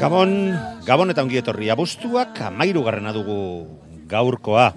[0.00, 0.30] Gabon,
[0.88, 3.68] Gabon eta ongi etorri abuztuak amairu garrena dugu
[4.08, 4.70] gaurkoa.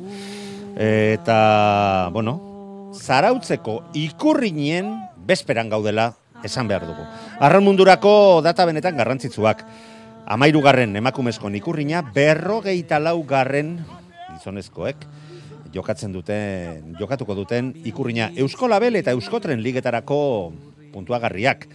[0.75, 1.38] Eta,
[2.11, 2.33] bueno,
[2.91, 4.91] zarautzeko ikurrinien
[5.23, 6.09] bezperan gaudela
[6.43, 7.07] esan behar dugu.
[7.39, 9.63] Arran mundurako data benetan garrantzitsuak.
[10.27, 13.77] Amairu garren emakumezkoen ikurrina, berrogeita lau garren
[14.33, 15.08] gizonezkoek
[15.73, 20.52] jokatzen duten, jokatuko duten ikurrina Eusko Label eta Euskotren ligetarako
[20.91, 21.69] puntuagarriak.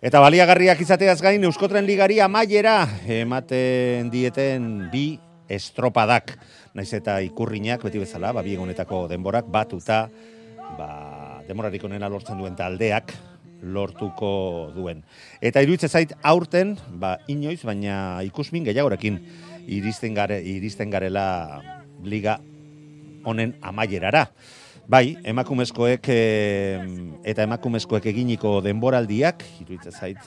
[0.00, 6.38] Eta baliagarriak izateaz gain Euskotren ligari amaiera ematen dieten bi estropadak.
[6.72, 10.06] Naiz eta ikurrinak beti bezala, ba, bi egunetako denborak batuta,
[10.78, 10.88] ba,
[11.44, 13.12] demorarik onena lortzen duen taldeak
[13.60, 15.04] lortuko duen.
[15.44, 19.20] Eta iruditzen zait aurten, ba, inoiz, baina ikusmin gehiagorekin
[19.68, 21.60] iristen, gare, iristen garela
[22.00, 22.38] liga
[23.28, 24.30] honen amaierara.
[24.88, 26.80] Bai, emakumezkoek eh,
[27.24, 30.18] eta emakumezkoek eginiko denboraldiak, iruditzen zait,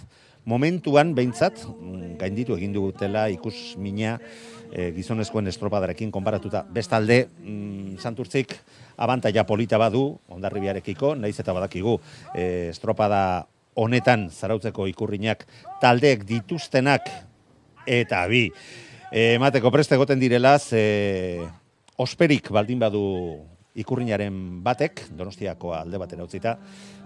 [0.46, 4.18] momentuan behintzat, mm, gainditu egin dugutela ikus mina
[4.72, 6.64] eh, gizonezkoen estropadarekin konparatuta.
[6.66, 8.56] Bestalde, mm, santurtzik,
[8.97, 12.00] abantaia polita badu, ondarribiarekiko, naiz eta badakigu,
[12.34, 15.46] eh, estropada honetan zarautzeko ikurrinak
[15.81, 17.09] taldeek dituztenak
[17.85, 18.47] eta bi.
[19.12, 21.40] Eh, emateko preste egoten direla, ze
[21.97, 26.57] osperik baldin badu ikurrinaren batek, donostiako alde batera utzita,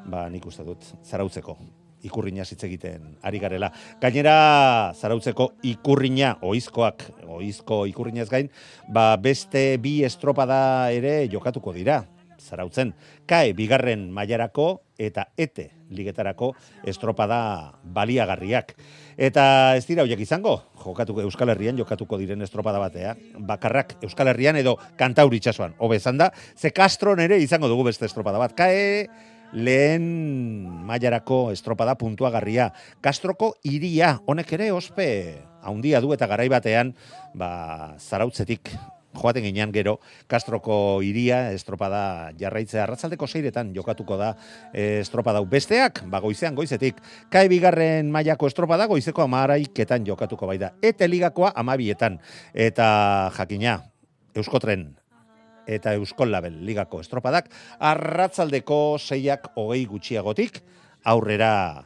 [0.08, 1.58] ba nik uste dut zarautzeko
[2.06, 3.72] ikurrina hitz egiten ari garela.
[4.02, 7.08] Gainera, zarautzeko ikurrina, oizkoak,
[7.38, 8.52] oizko ikurrinaz gain,
[8.94, 10.60] ba beste bi estropada
[10.94, 12.04] ere jokatuko dira,
[12.38, 12.94] zarautzen.
[13.28, 16.54] Kae, bigarren mailarako eta ete ligetarako
[16.88, 17.40] estropada
[17.84, 18.74] baliagarriak.
[19.18, 23.16] Eta ez dira hoiek izango, jokatuko Euskal Herrian jokatuko diren estropada batea,
[23.50, 25.74] bakarrak Euskal Herrian edo kantauri itsasoan.
[25.82, 28.54] Hobe izan da, ze Castron ere izango dugu beste estropada bat.
[28.54, 29.08] Kae,
[29.58, 30.06] lehen
[30.86, 32.70] mailarako estropada puntuagarria.
[33.02, 35.08] Kastroko iria, honek ere ospe
[35.66, 36.94] haundia du eta garai batean,
[37.34, 38.70] ba, zarautzetik
[39.18, 39.98] joaten ginean gero,
[40.28, 44.34] Kastroko iria estropada jarraitzea arratzaldeko seiretan jokatuko da
[44.74, 45.42] eh, estropada.
[45.42, 47.02] Besteak, ba, goizean goizetik,
[47.34, 50.72] kae bigarren mailako estropada goizeko amaraiketan jokatuko bai da.
[50.82, 52.20] Eta ligakoa amabietan.
[52.54, 52.88] Eta
[53.38, 53.82] jakina,
[54.38, 54.92] Euskotren
[55.68, 57.52] eta Euskol Label ligako estropadak,
[57.84, 60.62] arratzaldeko seiak hogei gutxiagotik,
[61.04, 61.84] aurrera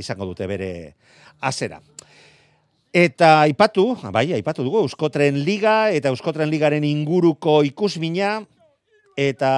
[0.00, 0.72] izango dute bere
[1.40, 1.82] azera.
[2.92, 8.38] Eta aipatu, bai, aipatu dugu, Euskotren Liga eta Euskotren Ligaren inguruko ikusmina,
[9.18, 9.50] eta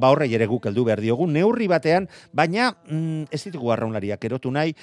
[0.00, 4.50] ba horrei ere guk heldu behar diogu, neurri batean, baina mm, ez ditugu arraunlariak erotu
[4.50, 4.74] nahi,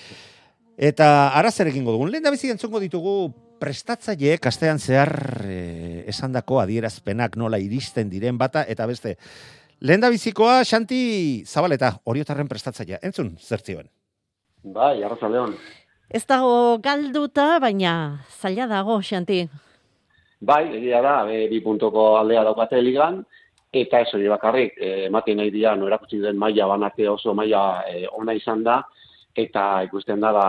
[0.78, 2.12] eta ara zer egingo dugun.
[2.14, 8.64] Lehen da bizi entzungo ditugu prestatzaileek astean zehar e, esandako adierazpenak nola iristen diren bata,
[8.64, 9.18] eta beste,
[9.82, 13.02] lehen da bizikoa, Xanti Zabaleta, oriotarren prestatzailea.
[13.04, 13.92] Entzun, zertzioen.
[14.64, 15.58] Bai, arraza leon.
[16.12, 17.92] Ez dago galduta, baina
[18.42, 19.46] zaila dago, Xanti.
[20.44, 23.22] Bai, egia da, e, bi puntoko aldea daukate ligan,
[23.72, 27.62] eta ez hori bakarrik, e, ematen nahi dira, no erakutsi den maila banate oso maila
[27.88, 28.82] e, ona izan da,
[29.46, 30.46] eta ikusten da, ba,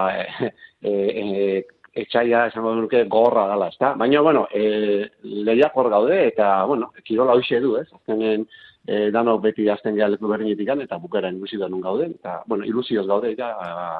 [0.82, 1.62] e, e,
[2.02, 3.92] etxaia esango nuke gorra dala, ezta?
[4.00, 7.86] Baina, bueno, e, lehiak hor gaude, eta, bueno, kirola hoxe du, ez?
[8.00, 8.48] Azkenen,
[8.86, 12.64] e, danok beti azten gara leku berdinetik eta bukaren ikusi da nun gaude, eta, bueno,
[12.64, 13.52] ilusioz gaude, eta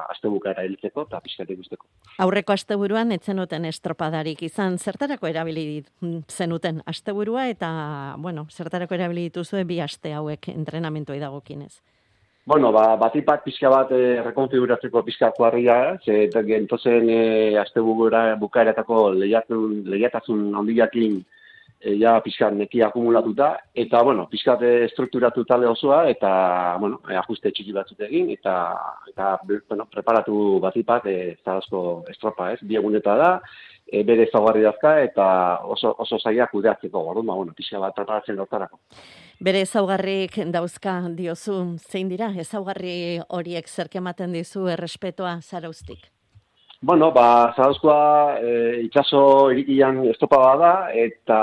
[0.09, 1.85] azte bukara hiltzeko, eta pixkat ikusteko.
[2.19, 5.83] Aurreko asteburuan etzenuten estropadarik izan, zertarako erabili
[6.29, 11.73] zenuten asteburua, eta, bueno, zertarako erabili dituzue bi aste hauek entrenamentua dagokinez.
[12.45, 19.85] Bueno, ba, batipat pixka bat e, rekonfiguratzeko pixka kuarria, ze gentozen e, azte bukaeratako lehiatun,
[19.87, 21.21] lehiatazun handiakin
[21.83, 24.55] e, ja pixka neki akumulatuta, eta, bueno, pixka
[24.91, 26.31] strukturatu tale osoa, eta,
[26.79, 28.55] bueno, e, ajuste txiki batzut egin, eta,
[29.11, 33.31] eta bueno, preparatu batipat, e, zarazko estropa, ez, bieguneta da,
[33.85, 35.27] e, bere zaugarri dazka, eta
[35.75, 38.79] oso, oso zaiak kudeatzeko, gordo, ba, bueno, pixka bat preparatzen lotarako.
[39.43, 46.13] Bere ezaugarrik dauzka diozu, zein dira, ezaugarri horiek zerkematen dizu errespetoa zaraustik?
[46.85, 48.49] Bueno, ba, zarauzkoa e,
[48.83, 49.19] itxaso
[49.53, 51.37] irikian estopa da, eta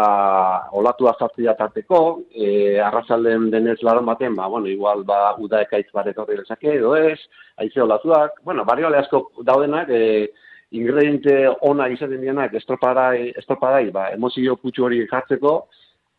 [0.76, 2.48] olatu azartzi tarteko, e,
[2.84, 7.16] arrazalden denez laron baten, ba, bueno, igual, ba, uda ekaitz baret horri lezake, edo ez,
[7.56, 10.28] aize olatuak, bueno, barrio asko daudenak, e,
[10.72, 15.54] ingrediente ona izaten dienak estropadai, estropadai, ba, emozio putxu hori jartzeko,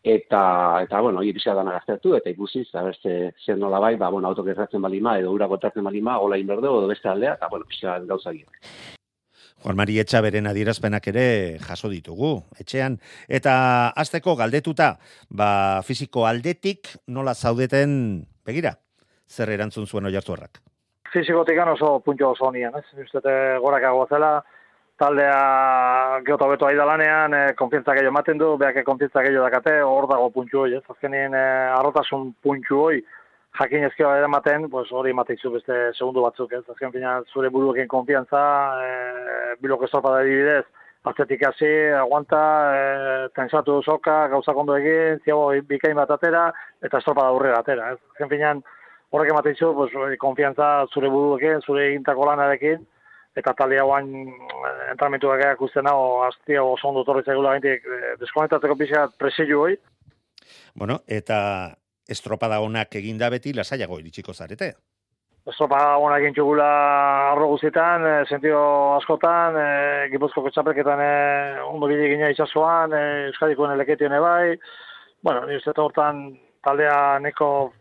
[0.02, 0.42] eta
[0.82, 4.42] eta bueno, pizka dana gaztertu eta ikusi za beste zen nola bai, ba bueno, auto
[4.42, 8.34] gertatzen balima edo ura botatzen balima, hola inberde edo beste aldea eta bueno, pizka gauza
[9.62, 11.24] Juan Mari Etxa beren adierazpenak ere
[11.62, 12.96] jaso ditugu, etxean.
[13.28, 13.54] Eta
[14.02, 14.96] azteko galdetuta,
[15.30, 15.50] ba,
[15.86, 17.92] fiziko aldetik nola zaudeten,
[18.46, 18.74] begira,
[19.30, 20.58] zer erantzun zuen oi hartuarrak?
[21.12, 23.04] Fizikotik oso puntio oso nian, ez?
[23.04, 24.40] Uztete gorakago zela,
[24.98, 30.08] taldea geota beto aida lanean, e, konfientzak gehiago ematen du, behak konfientzak gehiago dakate, hor
[30.10, 30.82] dago puntxu hoi, ez?
[30.88, 31.44] Azkenien e,
[31.76, 33.02] arrotasun puntxu hoi,
[33.58, 36.62] jakin ezkio ematen, pues hori ematen zu beste segundu batzuk, ez?
[36.68, 38.42] Azken fina, zure buruekin konfientza,
[38.84, 40.64] e, bilok estorpa da dibidez,
[41.04, 42.42] atzetik hasi, aguanta,
[42.76, 46.46] e, tensatu soka, gauza kondo egin, ziago bikain bat atera,
[46.82, 48.00] eta estorpa da aurrera atera, ez?
[48.14, 48.62] Azken finean,
[49.10, 52.86] horrek ematen zu, pues, konfiantza zure buruekin, zure egintako lanarekin,
[53.36, 58.14] eta talde hauan eh, entramentu egeak usten hau, aztia oso ondo torri zaigula gaintik, eh,
[58.20, 59.76] deskonektatzeko pixka presilu hoi.
[60.76, 61.38] Bueno, eta
[62.08, 64.72] estropada honak eginda beti lasaiago iritsiko zarete.
[65.42, 66.66] Estropada honak egin txugula
[67.32, 68.60] arro guztietan, e, sentio
[68.94, 71.12] askotan, e, gipuzko ketxapreketan e,
[71.66, 73.02] ondo bide gina itxasuan, e,
[73.32, 74.56] Euskadikoen eleketio bai.
[75.22, 77.72] Bueno, ni uste hortan taldea neko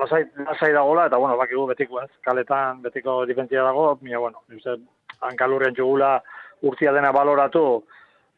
[0.00, 4.56] lasai, lasai dagoela, eta bueno, bakigu betiko ez, kaletan betiko difentzia dago, mila, bueno, ni
[4.56, 4.76] uste
[5.20, 6.16] hankalurren txugula
[6.62, 7.84] urtia dena baloratu,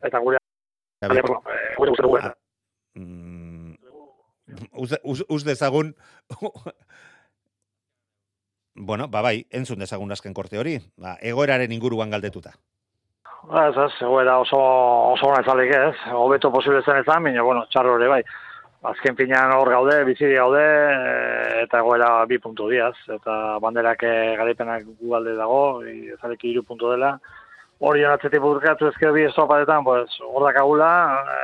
[0.05, 0.39] eta gure...
[4.73, 5.94] Uz dezagun...
[8.76, 12.53] bueno, ba bai, entzun dezagun azken korte hori, ba, egoeraren inguruan galdetuta.
[13.47, 14.58] Ba, ez, ez, egoera oso,
[15.12, 18.23] oso hona ezalik ez, hobeto posible zen ezan, baina, bueno, txarro hori bai.
[18.87, 24.03] Azken finean hor gaude, biziri gaude, e, eta egoera bi puntu diaz, eta banderak
[24.41, 27.17] garaipenak gu alde dago, ezalek iru puntu dela.
[27.79, 30.91] Hori jonatzetik burkatu ezkero bi estropadetan, pues, hor dakagula,
[31.23, 31.41] e,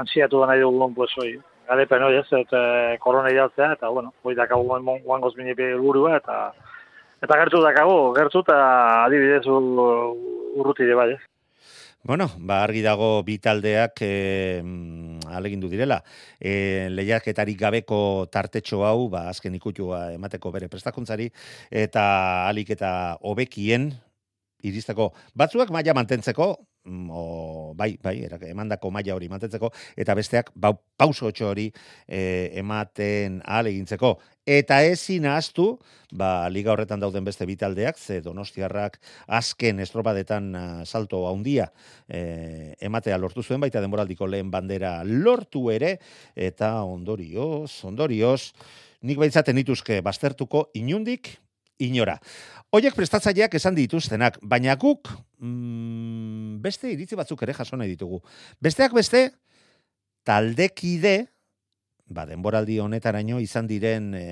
[0.00, 1.34] ansiatu da nahi dugun, pues, oi,
[1.68, 2.60] garaipen hori ez, eta
[3.02, 4.64] korona idaltzea, eta, bueno, hori dakagu
[5.04, 6.52] guan gozmini burua, eta
[7.22, 8.58] eta gertu dakagu, gertu eta
[9.06, 11.20] adibidez urruti bai ez.
[12.08, 14.62] Bueno, ba, argi dago bi taldeak e,
[15.34, 15.98] alegindu direla.
[16.40, 21.28] E, lehiaketarik gabeko tartetxo hau, ba, azken ikutua emateko bere prestakuntzari,
[21.68, 22.04] eta
[22.46, 23.90] alik eta hobekien
[24.62, 26.77] iristeko batzuak maila mantentzeko, Mm,
[27.10, 31.68] o, bai, bai, erak, emandako maila hori mantentzeko, eta besteak bau, pauso otxo hori
[32.06, 34.16] e, ematen ahal egintzeko.
[34.48, 35.66] Eta ezin ahaztu,
[36.16, 40.54] ba, liga horretan dauden beste bitaldeak, ze donostiarrak azken estropadetan
[40.86, 41.68] salto haundia
[42.08, 45.98] e, ematea lortu zuen, baita denboraldiko lehen bandera lortu ere,
[46.34, 48.54] eta ondorioz, ondorioz,
[49.02, 51.36] nik baitzaten dituzke baztertuko inundik,
[51.78, 52.18] inora.
[52.74, 55.08] Oiek prestatzaileak esan dituztenak, baina guk
[55.40, 58.20] mm, beste iritzi batzuk ere jaso nahi ditugu.
[58.60, 59.30] Besteak beste,
[60.28, 61.16] taldekide,
[62.12, 64.26] ba, denboraldi honetaraino izan diren e,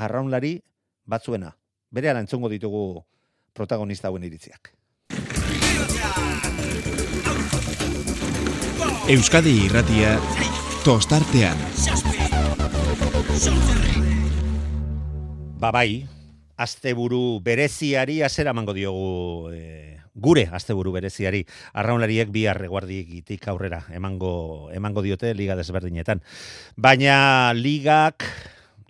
[0.00, 0.56] arraunlari
[1.04, 1.52] batzuena.
[1.92, 3.02] Bere ala entzungo ditugu
[3.52, 4.72] protagonista hauen iritziak.
[9.08, 10.18] Euskadi irratia
[10.84, 11.56] tostartean.
[15.58, 16.06] Ba bai,
[16.58, 21.44] asteburu bereziari hasiera emango diogu e, gure asteburu bereziari.
[21.78, 26.20] Arraunlariek bi arreguarditik aurrera emango emango diote liga desberdinetan.
[26.76, 28.26] Baina ligak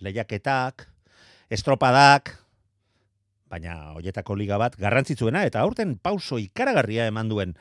[0.01, 0.87] lehiaketak
[1.53, 2.33] estropadak
[3.49, 7.55] baina hoietako liga bat garrantzitsuena eta aurten pauso ikaragarria eman duen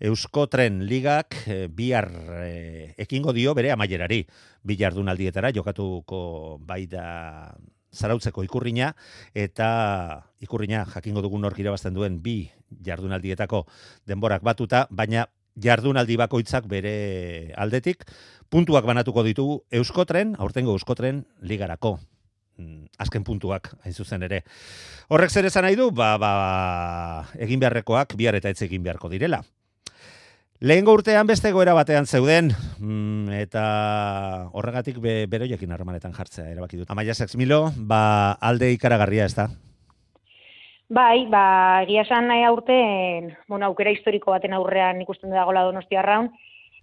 [0.00, 2.08] Euskotren ligak e, bihar
[2.40, 4.22] e, ekingo dio bere amaierari.
[4.64, 7.52] Bi jardunaldietara jokatuko bai da
[7.92, 8.94] zarautzeko ikurrina
[9.34, 12.50] eta ikurrina jakingo dugun hor irabazten duen bi
[12.86, 13.64] jardunaldietako
[14.06, 15.26] denborak batuta, baina
[15.60, 18.06] jardunaldi bakoitzak bere aldetik
[18.50, 21.98] puntuak banatuko ditugu Euskotren, aurtengo Euskotren ligarako.
[22.60, 24.42] mm, azken puntuak, hain zuzen ere.
[25.08, 26.32] Horrek zer esan nahi du, ba, ba,
[27.40, 29.40] egin beharrekoak bihar eta etz egin beharko direla.
[30.60, 33.62] Lehengo urtean beste goera batean zeuden, mm, eta
[34.52, 36.90] horregatik be, beroiekin harremanetan jartzea erabaki dut.
[36.92, 39.46] Amaia Sexmilo, ba, alde ikaragarria ez da?
[40.92, 41.44] Bai, ba,
[41.86, 46.28] egia esan nahi aurten, bueno, aukera historiko baten aurrean ikusten dagoela donostia raun,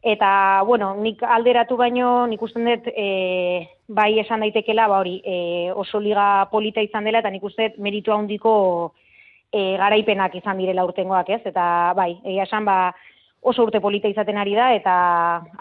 [0.02, 5.70] eta, bueno, nik alderatu baino, nik usten dut, e, bai esan daitekela, ba hori, e,
[5.76, 8.56] oso liga polita izan dela, eta nik uste dut meritu handiko
[9.54, 11.44] e, garaipenak izan direla urtengoak, ez?
[11.46, 12.80] Eta, bai, egia esan, ba,
[13.48, 14.94] oso urte polita izaten ari da, eta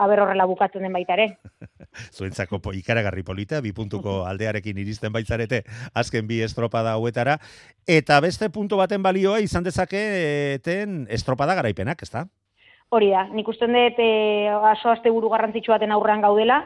[0.02, 1.28] haber horrela bukatzen den baita ere.
[2.16, 5.62] Zuentzako po, ikaragarri polita, bi puntuko aldearekin iristen baitzarete
[5.94, 7.38] azken bi estropada hauetara,
[7.86, 12.26] eta beste puntu baten balioa izan dezaketen estropada garaipenak, ezta?
[12.90, 14.10] Hori da, nik usten dut e,
[14.72, 16.64] aso aste buru garrantzitsu baten aurrean gaudela,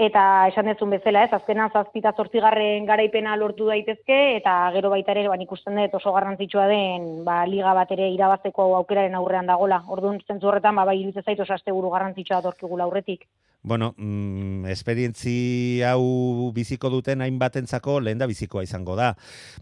[0.00, 5.26] eta esan dezun bezala, ez, azkenan zazpita zortzigarren garaipena lortu daitezke, eta gero baita ere,
[5.28, 9.82] ba, nik usten dut oso garrantzitsua den, ba, liga bat ere irabazteko aukeraren aurrean dagola.
[9.92, 13.28] Orduan, zentzu horretan, ba, bai, iruditzen zaitu oso aste buru garrantzitsua dorkigula aurretik.
[13.62, 19.12] Bueno, mm, esperientzi hau biziko duten hainbatentzako lehen da bizikoa izango da.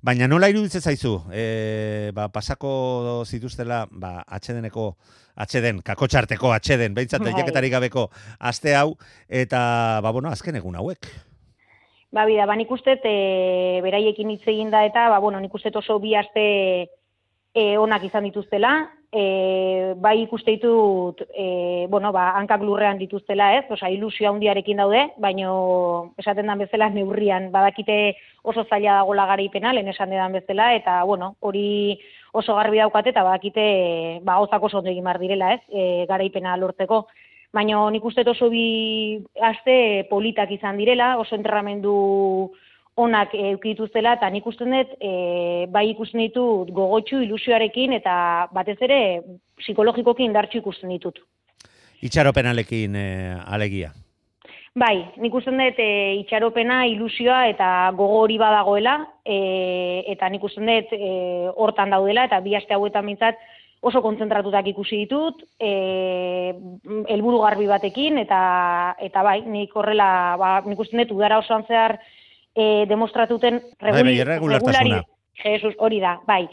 [0.07, 4.93] Baina nola iruditzen zaizu, e, ba, pasako zituztela, ba, atxedeneko,
[5.35, 8.07] atxeden, kakotxarteko atxeden, behintzat lehiaketari gabeko
[8.39, 8.95] aste hau,
[9.29, 11.11] eta, ba, bueno, azken egun hauek.
[12.15, 15.75] Ba, bida, ba, nik uste, e, beraiekin hitz egin da, eta, ba, bueno, nik uste
[15.75, 16.47] oso bi aste
[17.51, 18.77] e, onak izan dituztela,
[19.13, 25.05] e, bai ikuste ditut, e, bueno, ba, hankak lurrean dituztela, ez, osea, ilusio handiarekin daude,
[25.17, 31.03] baino esaten dan bezala neurrian, badakite oso zaila dagola garaipena, lehen esan dedan bezala, eta,
[31.05, 31.99] bueno, hori
[32.33, 36.57] oso garbi daukate, eta badakite, ba, gauzak oso ondo egin behar direla, ez, e, garaipena
[36.57, 37.07] lortzeko.
[37.53, 42.53] Baina nik uste oso bi aste politak izan direla, oso entrenamendu
[42.99, 45.13] onak eukituztela, eta nik usten dut, e,
[45.73, 49.01] bai ikusten ditut gogotxu ilusioarekin, eta batez ere
[49.63, 51.23] psikologikoki indartxu ikusten ditut.
[52.05, 53.09] Itxaropenalekin e,
[53.47, 53.93] alegia.
[54.79, 55.91] Bai, nik usten dut e,
[56.21, 59.39] itxaropena, ilusioa eta gogo hori badagoela, e,
[60.15, 61.13] eta nik usten dut e,
[61.57, 63.41] hortan daudela, eta bi aste hauetan mintzat
[63.81, 66.53] oso konzentratutak ikusi ditut, e,
[67.15, 68.41] helburu garbi batekin, eta,
[69.03, 71.99] eta bai, nik horrela, ba, nik usten dut udara osoan zehar
[72.59, 75.05] e, demostratuten Bai, bai, irregulartasuna.
[75.39, 76.49] Jesus, hori da, bai.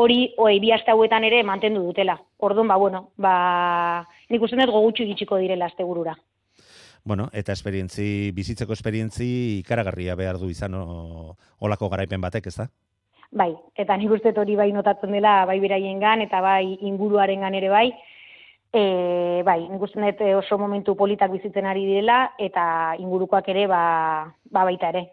[0.00, 2.16] Hori, oi, bi aste hauetan ere mantendu dutela.
[2.38, 3.34] Orduan, ba, bueno, ba,
[4.30, 6.14] nik uste dut gogutxu iritsiko direla aste burura.
[7.04, 9.26] Bueno, eta esperientzi, bizitzeko esperientzi
[9.58, 12.70] ikaragarria behar du izan o, olako garaipen batek, ez da?
[13.30, 17.86] Bai, eta nik uste hori bai notatzen dela bai beraiengan eta bai inguruarengan ere bai.
[18.72, 23.82] E, bai, nik uste dut oso momentu politak bizitzen ari direla eta ingurukoak ere ba,
[24.48, 25.08] ba baita ere.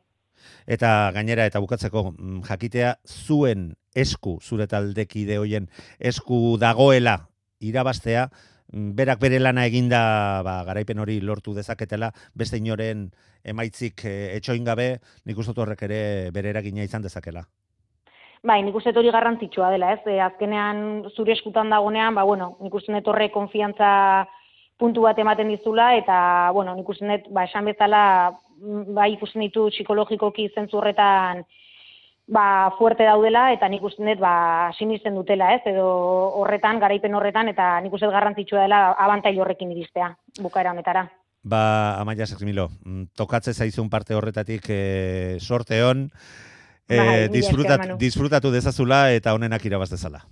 [0.68, 7.18] Eta gainera eta bukatzeko mm, jakitea zuen esku zure taldekide hoien esku dagoela
[7.60, 13.10] irabastea mm, berak bere lana eginda ba, garaipen hori lortu dezaketela beste inoren
[13.44, 16.02] emaitzik e, etxoin gabe nik uste horrek ere
[16.36, 17.46] bere eragina izan dezakela.
[18.46, 20.04] Bai, nik uste hori garrantzitsua dela, ez?
[20.06, 23.90] E, azkenean zure eskutan dagonean, ba, bueno, nik uste dut horre konfiantza
[24.78, 26.18] puntu bat ematen dizula, eta,
[26.54, 28.04] bueno, nik uste dut, ba, esan bezala,
[28.96, 31.44] bai ikusten ditu psikologikoki zentzu horretan,
[32.28, 35.62] ba, fuerte daudela, eta nik uste dut, ba, sinisten dutela, ez?
[35.72, 35.88] Edo
[36.42, 40.12] horretan, garaipen horretan, eta nik uste garrantzitsua dela abantail horrekin iristea,
[40.42, 41.08] bukaera honetara.
[41.48, 46.10] Ba, Amaia Sexmilo, mm, tokatze zaizun parte horretatik e, sorte hon,
[46.90, 50.26] e, Bai, mila disfrutat, esker, disfrutatu dezazula eta honenak irabaz dezala.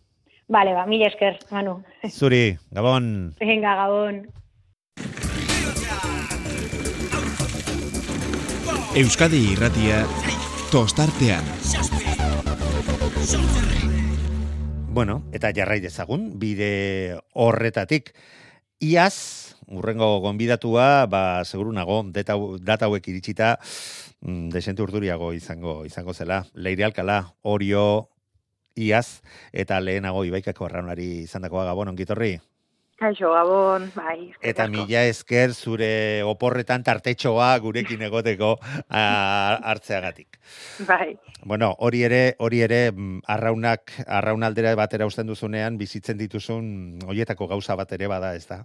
[0.52, 1.80] Bale, ba, mila esker, Manu.
[2.12, 3.36] Zuri, Gabon!
[3.40, 4.26] Venga, Gabon.
[8.96, 10.06] Euskadi irratia
[10.72, 11.44] tostartean.
[14.96, 18.14] Bueno, eta jarrai dezagun, bide horretatik.
[18.80, 22.40] Iaz, urrengo gonbidatua, ba, seguru nago, data,
[22.88, 23.58] hauek iritsita,
[24.22, 26.46] mm, desentu urduriago izango izango zela.
[26.54, 28.08] Leire Alkala, Orio,
[28.80, 29.20] Iaz,
[29.52, 32.38] eta lehenago Ibaikako arraunari izandakoa gabon, ongitorri.
[32.96, 34.32] Kaixo, Gabon, bai.
[34.40, 38.56] Eta mila esker zure oporretan tartetxoa gurekin egoteko
[38.88, 39.04] a,
[39.74, 40.40] hartzeagatik.
[40.88, 47.46] Bai, Bueno, hori ere, hori ere mm, arraunak, arraunaldera batera usten duzunean bizitzen dituzun hoietako
[47.52, 48.64] gauza bat ere bada, ez da?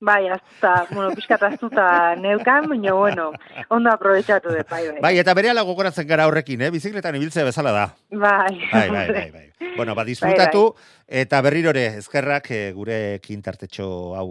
[0.00, 3.30] Bai, azta, bueno, pixkat aztuta neukan, baina, bueno,
[3.68, 5.00] ondo aprobetsatu dut, bai, bai.
[5.04, 6.70] Bai, eta bere gogoratzen gara horrekin, eh?
[6.70, 7.86] Bizikletan ibiltzea bezala da.
[8.10, 9.46] Bai, Bai, bai, bai, bai.
[9.76, 10.74] Bueno, ba, disfrutatu,
[11.06, 14.30] eta berrirore, ezkerrak eh, gure kintartetxo hau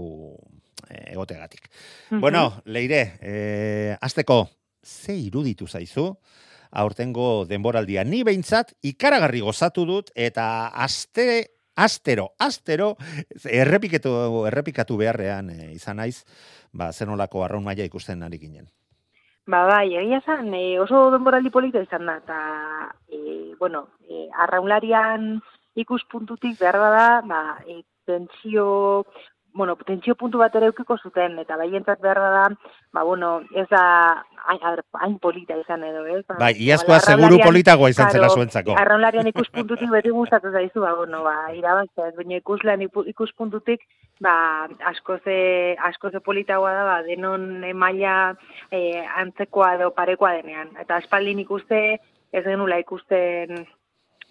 [0.89, 1.69] eh, egotegatik.
[2.09, 2.19] Mhm.
[2.19, 4.49] Bueno, leire, eh, azteko,
[4.83, 6.17] ze iruditu zaizu,
[6.71, 8.03] aurtengo denboraldia.
[8.03, 12.95] Ni behintzat ikaragarri gozatu dut eta aste astero, astero
[13.45, 14.11] errepikatu
[14.49, 16.25] errepikatu beharrean e, izan naiz,
[16.73, 18.67] ba zenolako arraun maila ikusten ari ginen.
[19.49, 22.39] Ba, bai, egia zan, e, oso denboraldi polita izan da, eta,
[23.09, 25.39] e, bueno, e, arraunlarian
[25.79, 28.67] ikuspuntutik behar da, ba, e, tentsio,
[29.59, 32.43] bueno, tentsio puntu bat ere eukiko zuten, eta baientzat behar da,
[32.95, 33.81] ba, bueno, ez da,
[34.47, 36.21] hain, polita izan edo, ez?
[36.29, 38.77] Ba, Bai, iazkoa seguru politagoa izan zela zuentzako.
[38.79, 43.83] Arraunlarian ikuspuntutik beti gustatu zaizu, ba, bueno, ba, irabaztea, ez, baina ikuslean ipu- ikuspuntutik,
[44.23, 44.35] ba,
[44.93, 45.39] asko ze,
[45.91, 48.15] asko ze politagoa da, ba, denon maila
[48.71, 50.71] e, antzekoa edo parekoa denean.
[50.79, 51.99] Eta aspaldin ikuste,
[52.31, 53.67] ez genula ikusten,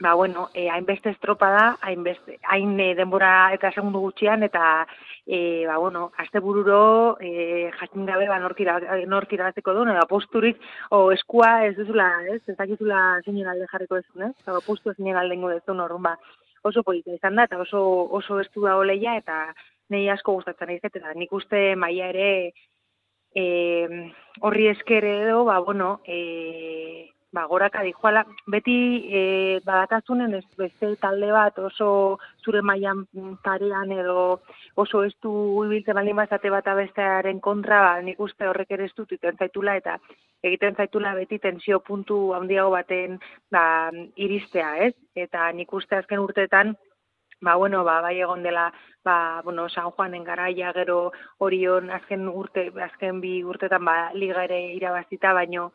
[0.00, 4.87] ba, bueno, e, hainbeste estropa da, hainbeste, hain e, denbora eta segundu gutxian, eta,
[5.26, 10.07] e, ba, bueno, azte bururo, e, jakin gabe, ba, nork ira- nork irabazteko duen, edo
[10.11, 14.95] posturik, o eskua ez duzula, ez, ez dakizula zeinen alde jarriko duzun, ez, edo postu
[14.95, 16.17] zeinen aldengo duzun, orduan, ba,
[16.62, 17.83] oso polita izan da, eta oso,
[18.14, 19.52] oso estu da oleia, eta
[19.90, 22.52] nei asko gustatzen naiz, eta nik uste maia ere,
[23.35, 23.45] e,
[24.40, 28.77] horri esker edo, ba, bueno, e, ba, goraka dijoala, beti
[29.13, 29.23] e,
[29.65, 31.91] badakazunen ez beste talde bat oso
[32.45, 33.05] zure mailan
[33.45, 34.41] parean edo
[34.77, 35.33] oso estu
[35.67, 39.99] ibiltzen baldin bazate bat bestearen kontra, ba, nik uste horrek ere estu egiten zaitula eta
[40.43, 43.19] egiten zaitula beti tensio puntu handiago baten
[43.53, 44.95] ba, iristea, ez?
[45.15, 46.77] Eta nik uste azken urteetan
[47.41, 48.73] ba, bueno, ba, bai egon dela,
[49.05, 54.59] ba, bueno, San Juanen garaia gero orion azken urte, azken bi urtetan, ba, liga ere
[54.75, 55.71] irabazita, baino,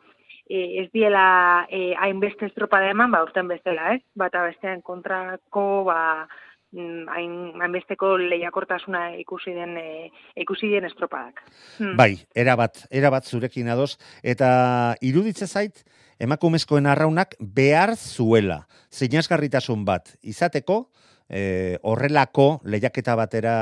[0.48, 4.02] e, ez diela e, hainbeste estropada eman, ba, urten bezala, ez?
[4.14, 6.28] Bata bestean kontrako, ba,
[6.72, 11.42] mm, hain, hainbesteko lehiakortasuna ikusi den, e, ikusi den estropadak.
[11.78, 11.96] Hmm.
[11.96, 15.84] Bai, erabat, erabat zurekin ados, eta iruditze zait,
[16.20, 20.90] emakumezkoen arraunak behar zuela, zinazgarritasun bat, izateko,
[21.28, 23.56] eh, horrelako lehiaketa batera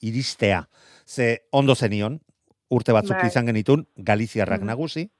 [0.00, 0.64] iristea.
[1.06, 2.20] Ze ondo zenion,
[2.70, 3.28] urte batzuk Bai.
[3.28, 4.66] izan genitun, Galiziarrak Mhm.
[4.66, 5.10] nagusi,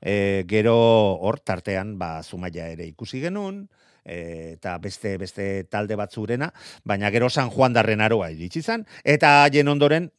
[0.00, 0.76] e, gero
[1.20, 3.66] hor tartean ba Zumaia ere ikusi genuen,
[4.04, 6.52] e, eta beste beste talde batzurena,
[6.84, 10.10] baina gero San Juan darren aroa iritsi zan, eta haien ondoren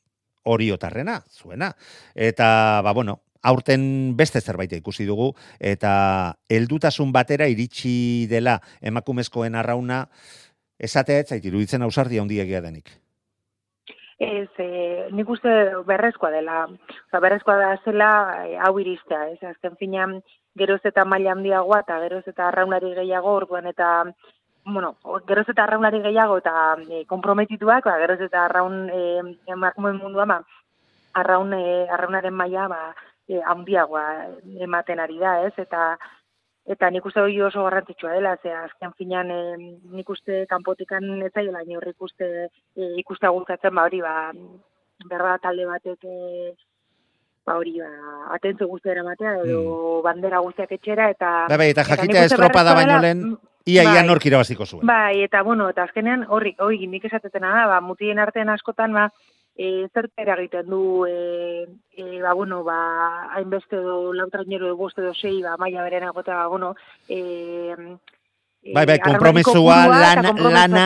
[0.44, 1.76] oriotarrena, zuena.
[2.16, 10.06] Eta, ba, bueno, aurten beste zerbait ikusi dugu, eta heldutasun batera iritsi dela emakumezkoen arrauna,
[10.80, 12.92] esatea ez zait iruditzen ausardia handiegia denik.
[14.20, 15.52] Ez, e, nik uste
[15.88, 18.10] berrezkoa dela, oza, berrezkoa da zela
[18.44, 20.18] e, hau iristea, ez, azken finean
[20.60, 23.88] geroz eta maila handiagoa eta geroz eta arraunari gehiago orduan eta
[24.66, 24.92] bueno,
[25.28, 26.54] geroz eta arraunari gehiago eta
[26.84, 29.02] e, komprometituak, ba, geroz eta arraun e,
[29.56, 30.42] emakumeen munduan, ba,
[31.24, 32.82] arraun, e, arraunaren maila ba,
[33.24, 34.04] e, handiagoa
[34.68, 35.94] ematen ari da, ez, eta
[36.70, 39.40] eta nik uste hori oso garrantzitsua dela, ze azken finean e,
[39.98, 44.32] nik uste kanpotikan ez zaiola inor ikuste e, ikustea gustatzen ba hori ba
[45.10, 46.54] berra talde batek e,
[47.48, 47.90] ba hori ba
[48.38, 53.24] atentzu guztia eramatea edo bandera guztiak etxera eta Bai, bai, eta jakitea estropada baino lehen,
[53.30, 54.06] Mm, ia ia bai.
[54.08, 54.86] nork irabaziko zuen.
[54.88, 59.10] Bai, eta bueno, eta azkenean horri, hori nik esatetena da, ba, mutien artean askotan, ba,
[59.60, 61.68] e, zertera egiten du, e,
[62.00, 62.78] e, ba, bueno, ba,
[63.36, 66.70] hainbeste edo lautrainero edo bost edo sei, ba, maia beren egotea, ba, bueno,
[67.10, 67.20] e,
[68.64, 69.12] e, Bai, bai, eta
[69.92, 70.86] lana- lana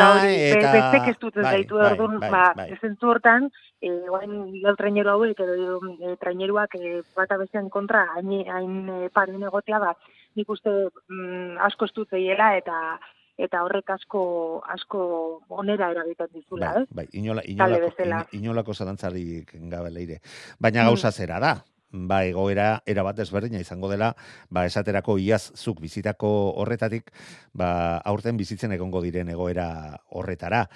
[0.58, 2.68] eta- Bestek ez dut ez bai, gaitu bai, orduan, bai, ba, bai.
[2.82, 3.50] zentzu hortan,
[3.82, 4.34] e, oain
[4.66, 9.94] lautrainero hauek edo e, traineruak e, bata bestean kontra, hain, hain e, paren egotea, ba,
[10.36, 10.70] nik uste
[11.10, 12.98] mm, asko ez dut zeiela eta
[13.38, 16.88] eta horrek asko asko onera eragiten dizula, Bai, ez?
[16.91, 20.19] bai, inola, inolako, inolako zalantzarik gabe leire.
[20.60, 20.88] Baina Mm.
[20.88, 24.15] gauza zera da, ba, egoera erabat ezberdina izango dela,
[24.50, 27.12] ba, esaterako iaz zuk bizitako horretatik,
[27.54, 30.67] ba, aurten bizitzen egongo diren egoera horretara.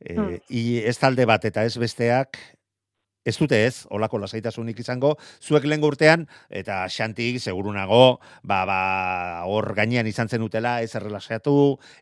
[0.00, 0.36] E, Mm.
[0.48, 2.36] i, ez talde bat eta ez besteak,
[3.26, 8.78] ez dute ez, olako lasaitasunik izango, zuek lehen urtean, eta xantik, segurunago, ba, ba,
[9.50, 11.56] hor gainean izan zen utela, ez errelaxatu,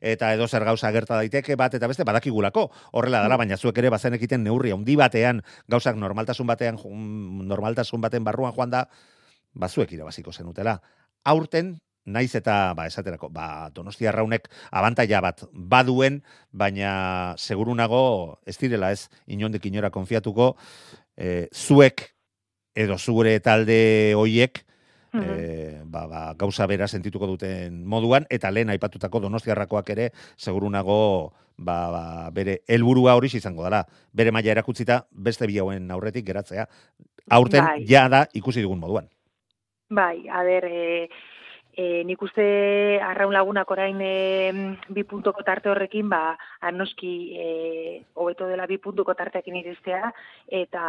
[0.05, 2.69] eta edo zer gauza gerta daiteke bat eta beste badakigulako.
[2.93, 5.41] Horrela dela, baina zuek ere bazen ekiten neurri handi batean,
[5.73, 6.79] gauzak normaltasun batean,
[7.49, 8.85] normaltasun baten barruan joan da,
[9.55, 10.77] ba zuek irabaziko zenutela.
[11.25, 16.21] Aurten, naiz eta, ba, esaterako, ba, donostia raunek abantaila bat baduen,
[16.53, 20.55] baina segurunago ez direla ez, inondik inora konfiatuko,
[21.17, 22.11] e, zuek
[22.75, 24.65] edo zure talde hoiek,
[25.15, 31.91] e, ba, ba, gauza bera sentituko duten moduan, eta lehen aipatutako donostiarrakoak ere, segurunago ba,
[31.91, 33.85] ba, bere helburua hori izango dela.
[34.13, 36.67] Bere maila erakutzita beste bi hauen aurretik geratzea.
[37.31, 37.85] Aurten Bai.
[37.89, 39.09] ja da ikusi dugun moduan.
[39.95, 41.09] Bai, a ber, e,
[41.77, 42.45] E, nik uste
[43.03, 47.49] arraun lagunak orain e, bi puntoko tarte horrekin, ba, anoski e,
[48.15, 50.13] hobeto dela bi puntuko tarteakin iristea,
[50.63, 50.85] eta,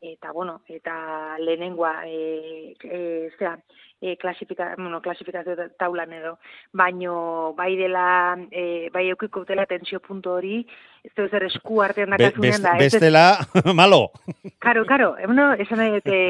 [0.00, 3.00] eta, bueno, eta lehenengoa, e, e,
[3.36, 3.58] zera,
[4.00, 6.38] e, klasifika, bueno, klasifikazio taulan edo,
[6.72, 10.62] baino bai dela, e, bai eukiko dela tensio puntu hori,
[11.04, 12.74] ez da zer esku artean dakazunean da.
[12.80, 13.24] Best, bestela,
[13.80, 14.10] malo.
[14.58, 16.20] Karo, karo, bueno, esan nahi, e,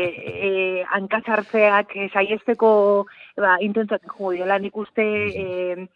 [0.50, 0.50] e,
[0.98, 2.72] hankatzartzeak saiesteko
[3.36, 5.88] ba, intentzat jo dela nik uste, e,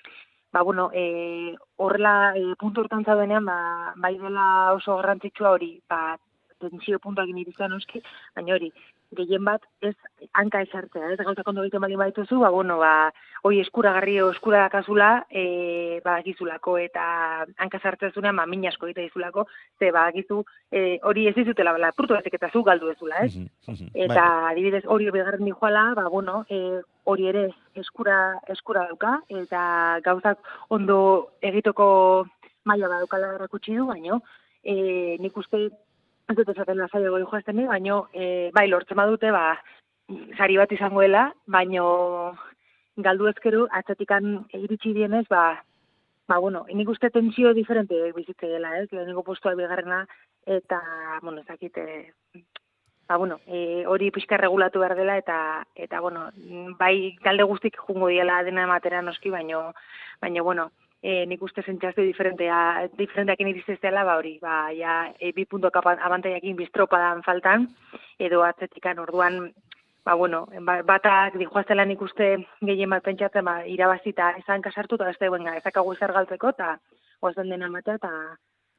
[0.53, 6.17] ba, bueno, e, horrela e, puntu hortan zaudenean, ba, bai dela oso garrantzitsua hori, ba,
[6.61, 8.03] tensio puntuak irizan oski,
[8.37, 8.71] baina hori,
[9.15, 9.95] gehien bat ez
[10.35, 13.11] hanka esartzea, ez gauza kondo egiten bali baituzu, ba, bueno, ba,
[13.45, 17.05] hoi eskuragarri o eskura dakazula, e, ba, gizulako, eta
[17.63, 19.47] hanka sartzea zunean, ba, min asko egite dizulako,
[19.79, 23.35] ze, ba, gizu, e, hori ez dizutela, bala, purtu batek eta zu galdu ezula, ez?
[23.69, 24.53] eta, bai.
[24.53, 27.49] adibidez, hori begarren dijoala, ba, bueno, e, hori ere
[27.81, 30.41] eskura, eskura dauka, eta gauzak
[30.75, 30.99] ondo
[31.43, 31.87] egiteko
[32.65, 34.23] maila badaukala erakutsi du, baino,
[34.65, 35.69] e, nik uste
[36.29, 39.59] ez dut esaten lasai goi joazten baino, e, bai, lortzen badute, ba,
[40.39, 41.87] sari bat izangoela, baino
[42.97, 45.45] galdu ezkeru, atzatikan iritsi dienez, ba,
[46.29, 50.05] ba, bueno, nik uste tensio diferente bizitze dela, ez, lehenengo postua bigarrena,
[50.47, 50.81] eta,
[51.23, 52.15] bueno, ezakite,
[53.09, 55.39] ba, bueno, e, hori pixka regulatu behar dela, eta,
[55.75, 56.31] eta, bueno,
[56.79, 59.73] bai, galde guztik jungo diela dena ematera noski, baino,
[60.23, 60.71] baino, bueno,
[61.05, 63.43] e, nik uste zentxazte diferentea, diferenteak
[63.83, 67.69] dela, ba hori, ba, ja, e, bi punto abantaiakin biztropadan faltan,
[68.19, 69.53] edo atzetikan orduan,
[70.05, 75.11] ba, bueno, ba, batak dijoaztela nik uste gehien bat pentsatzen, ba, irabazita esan kasartu, eta
[75.11, 76.79] ez da, benga, ezakagu izar galtzeko, eta
[77.21, 78.11] guazen dena matea, eta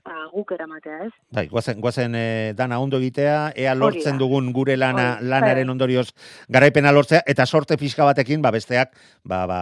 [0.06, 1.14] ba, guk eramatea, ez?
[1.34, 2.26] Bai, guazen, guazen e,
[2.58, 5.74] dana ondo egitea, ea lortzen dugun gure lana, lanaren bai.
[5.74, 6.06] ondorioz
[6.52, 9.60] garaipena lortzea, eta sorte pixka batekin, ba, besteak, ba, ba,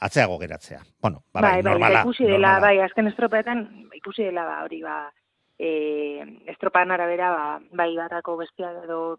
[0.00, 0.82] atzeago geratzea.
[1.00, 2.04] Bueno, ba, bai, bai, bai normala.
[2.04, 3.66] ikusi dela, bai, azken estropeetan,
[3.96, 5.00] ikusi dela, ba, hori, ba,
[5.58, 5.72] e,
[6.52, 9.16] estropan arabera, ba, bai, batako bestia edo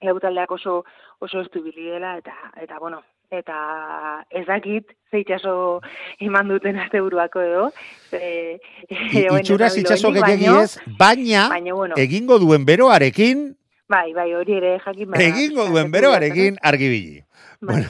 [0.00, 0.80] eutaldeak oso,
[1.20, 5.80] oso estubili dela, eta, eta, bueno, eta ez dakit zeitxaso
[6.20, 7.64] eman duten azte buruako edo.
[8.12, 8.58] E,
[8.90, 13.50] e, Itxura zeitxaso gehiagiez, baina, baina bueno, egingo duen beroarekin,
[13.90, 15.24] Bai, bai, hori ere jakin bada.
[15.24, 17.24] Egingo duen beroarekin argibili.
[17.70, 17.88] Bueno,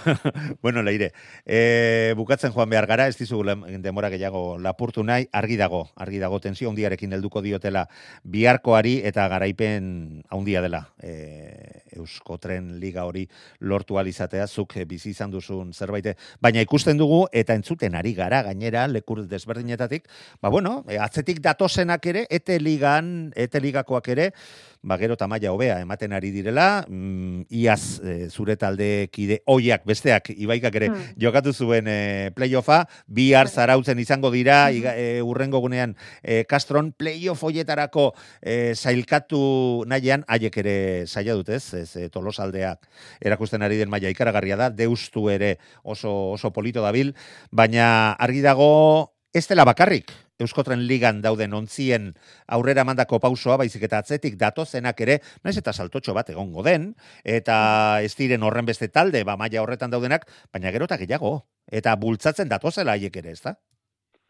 [0.62, 1.12] bueno, leire,
[1.46, 3.44] e, bukatzen joan behar gara, ez dizu
[3.78, 7.84] demora gehiago lapurtu nahi, argi dago, argi dago tensio handiarekin helduko diotela
[8.24, 10.80] biharkoari eta garaipen handia dela.
[10.98, 13.28] E, Eusko Tren Liga hori
[13.60, 18.88] lortu alizatea, zuk bizi izan duzun zerbait, baina ikusten dugu eta entzuten ari gara gainera
[18.88, 20.10] lekur desberdinetatik,
[20.42, 24.32] ba bueno, atzetik datosenak ere, ete ligan, ete ligakoak ere,
[24.82, 30.32] ba gero tamaia hobea ematen ari direla, mm, iaz e, zure talde kide oiak besteak
[30.32, 31.18] ibaikak ere hmm.
[31.20, 33.54] jokatu zuen e, playoffa, bihar bai.
[33.54, 34.78] zarautzen izango dira, hmm.
[34.78, 41.52] iga, e, urrengo gunean e, Castron playoff hoietarako e, zailkatu nahian, haiek ere zaila dut
[41.52, 42.88] ez, ez e, tolosaldeak
[43.20, 47.12] erakusten ari den maila ikaragarria da, deustu ere oso, oso polito dabil,
[47.52, 50.08] baina argi dago ez dela bakarrik,
[50.40, 52.10] Euskotren ligan dauden ontzien
[52.48, 57.56] aurrera mandako pausoa, baizik eta atzetik datozenak ere, naiz eta saltotxo bat egongo den, eta
[58.04, 61.34] ez diren horren beste talde, ba maila horretan daudenak, baina gero eta gehiago,
[61.70, 63.56] eta bultzatzen datozela haiek ere, ez da?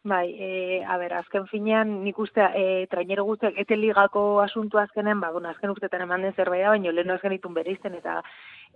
[0.03, 5.19] Bai, e, a ber, azken finean, nik uste, e, trainero guztiak, ete ligako asuntu azkenen,
[5.21, 8.15] ba, bueno, azken urtetan eman den zerbait baina lehen azken itun bereizten, eta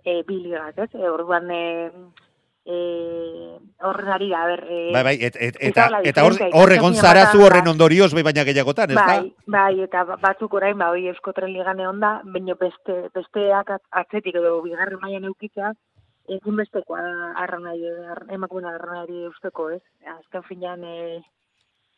[0.04, 0.92] e, bi ligak, ez?
[0.94, 1.90] E, orduan, e,
[2.66, 7.26] eh horren ari da, ber, eh Bai, bai, et, et, eta eta hor egon zara
[7.32, 9.52] zu horren ondorioz bai baina gehiagotan, ez bai, da?
[9.58, 14.60] Bai, eta batzuk orain ba hoi Eusko Tren Ligan onda, baino beste besteak atzetik edo
[14.64, 15.72] bigarren mailan eukitza,
[16.28, 17.02] egin bestekoa
[17.44, 17.78] arranai
[18.34, 19.82] emakume arranari usteko, ez?
[20.18, 20.82] Azken finean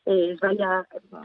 [0.09, 0.85] eh ez baina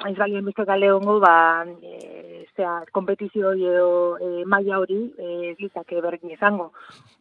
[0.09, 6.35] ez baina beste hongo ba e, zea kompetizio edo e, maila hori ez litzake berdin
[6.35, 6.71] izango.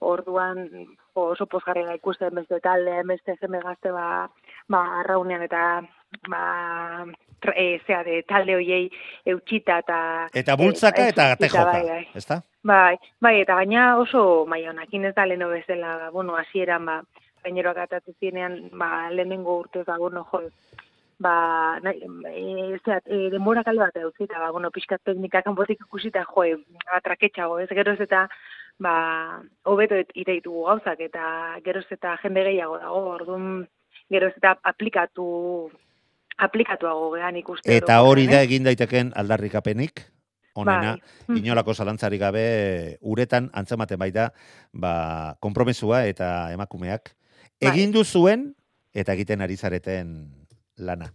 [0.00, 0.68] Orduan
[1.14, 4.28] oso pozgarria ikusten beste talde, beste zeme gazte ba,
[4.68, 5.82] ba arraunean eta
[6.28, 6.42] ba
[7.54, 8.90] e, zea de talde hoiei
[9.24, 12.06] eutxita eta eta bultzaka eta gatejoka, bai, bai.
[12.14, 12.42] ezta?
[12.62, 17.02] Bai, bai, eta gaina oso maila ez da leno bezala, bueno, hasieran ba
[17.42, 20.42] gaineroak atatzen zinean, ba, lehenengo urtez da, bueno, jo,
[21.22, 25.84] ba, nahi, e, zeat, e, denbora kalde bat eutzi, eta, ba, bueno, pixka teknika kanpotik
[25.86, 26.56] ikusita, jo, e,
[26.98, 28.26] atraketxago, ez geroz eta,
[28.82, 28.94] ba,
[29.70, 31.24] hobeto iteitu gauzak, eta
[31.64, 33.46] geroz eta jende gehiago dago, orduan,
[34.12, 35.26] geroz eta aplikatu,
[36.42, 37.76] aplikatuago gehan ikuste.
[37.76, 40.08] Eta hori da egin daiteken aldarrikapenik?
[40.52, 41.38] onena, bai.
[41.40, 44.26] inolako zalantzari gabe, uretan antzematen baita,
[44.76, 44.92] ba,
[45.40, 47.14] kompromesua eta emakumeak,
[47.70, 48.50] egin duzuen
[48.92, 50.10] eta egiten ari zareten
[50.76, 51.12] lana.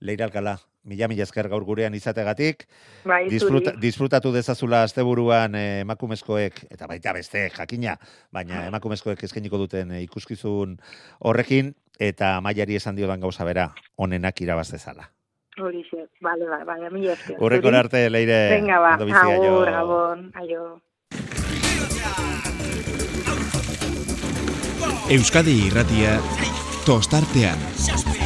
[0.00, 2.64] Leira Alcala, mila mila esker gaur gurean izategatik,
[3.04, 7.96] Bai, disfruta, disfrutatu dezazula asteburuan eh, emakumezkoek, eta baita beste jakina,
[8.32, 10.78] baina emakumezkoek eskainiko duten eh, ikuskizun
[11.20, 15.10] horrekin, eta mailari esan diodan gauza bera, onenak irabaz dezala.
[15.60, 17.36] Horixe, bale, bai, bai, mila esker.
[17.38, 18.40] Horrekor arte, Leire.
[18.54, 20.80] Venga, ba, agur, gabon, aio.
[25.10, 26.16] Euskadi irratia
[26.86, 28.19] tostartean.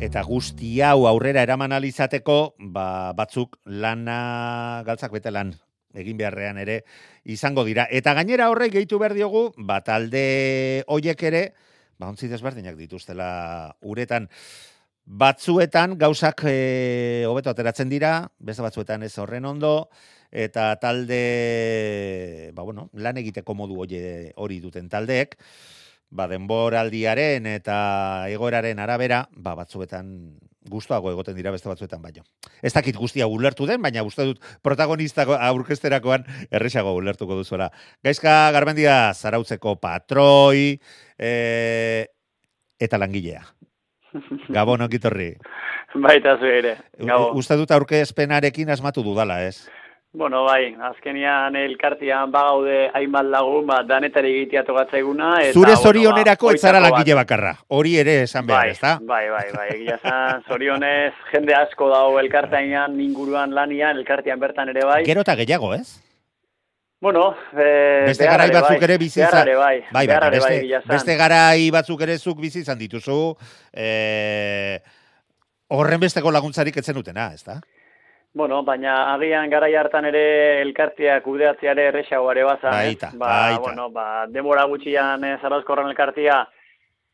[0.00, 5.50] Eta guzti hau aurrera eraman alizateko, ba, batzuk lana galtzak bete lan
[5.98, 6.76] egin beharrean ere
[7.26, 7.88] izango dira.
[7.90, 11.42] Eta gainera horrek gehitu behar diogu, ba, talde hoiek ere,
[11.98, 14.30] ba, ontzi desberdinak dituztela uretan.
[15.04, 19.74] Batzuetan gauzak e, hobeto ateratzen dira, beste batzuetan ez horren ondo,
[20.30, 21.20] eta talde,
[22.54, 25.34] ba, bueno, lan egiteko modu hori duten taldeek,
[26.10, 27.80] ba, denboraldiaren eta
[28.30, 30.38] egoeraren arabera, ba, batzuetan
[30.70, 32.24] gustoago egoten dira beste batzuetan baino.
[32.62, 37.70] Ez dakit guztia ulertu den, baina uste dut protagonista aurkesterakoan erresago ulertuko duzuela.
[38.04, 40.76] Gaizka Garmendia zarautzeko patroi
[41.16, 41.32] e,
[42.78, 43.42] eta langilea.
[44.56, 45.32] Gabon ongitorri.
[45.94, 46.76] Baita zu ere.
[46.98, 47.32] Gabo.
[47.40, 49.66] Uste dut aurkezpenarekin asmatu dudala, ez?
[50.12, 55.28] Bueno, bai, azkenian elkartian bagaude hainbat lagun, ba, danetari egitea togatzaiguna.
[55.44, 56.98] Eta, Zure bueno, zorionerako ba, ez zara hoitako bat.
[56.98, 57.52] langile bakarra.
[57.68, 58.98] Hori ere esan behar, Bai, ezta?
[59.06, 64.84] bai, bai, bai, egia zan, zorionez, jende asko dago elkartean inguruan lanian, elkartean bertan ere
[64.84, 65.04] bai.
[65.06, 66.00] Gero eta gehiago, ez?
[67.00, 67.70] Bueno, e,
[68.10, 69.46] Beste garai batzuk ere bizi izan.
[69.56, 73.36] Bai, bai, ere beste, bai, beste garai batzuk ere zuk bizi izan dituzu.
[73.72, 74.80] Eh,
[75.70, 77.60] horren besteko laguntzarik etzen dutena, ezta?
[78.32, 82.74] Bueno, baina agian garai hartan ere elkartea kudeatzea ere erresago ere bazan.
[82.74, 82.86] eh?
[82.92, 83.60] Baita, ba, baita.
[83.64, 86.36] Bueno, ba, denbora gutxian eh, Zarauzkorren elkartea,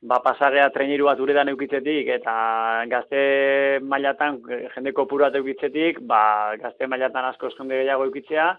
[0.02, 2.36] ba, pasagea treniru bat uretan eukitzetik, eta
[2.92, 8.50] gazte mailatan, eh, jende kopuru bat eukitzetik, ba, gazte mailatan asko jende gehiago eukitzea,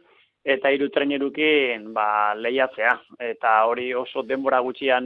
[0.47, 2.93] eta hiru trainerukin ba, lehiatzea.
[3.19, 5.05] Eta hori oso denbora gutxian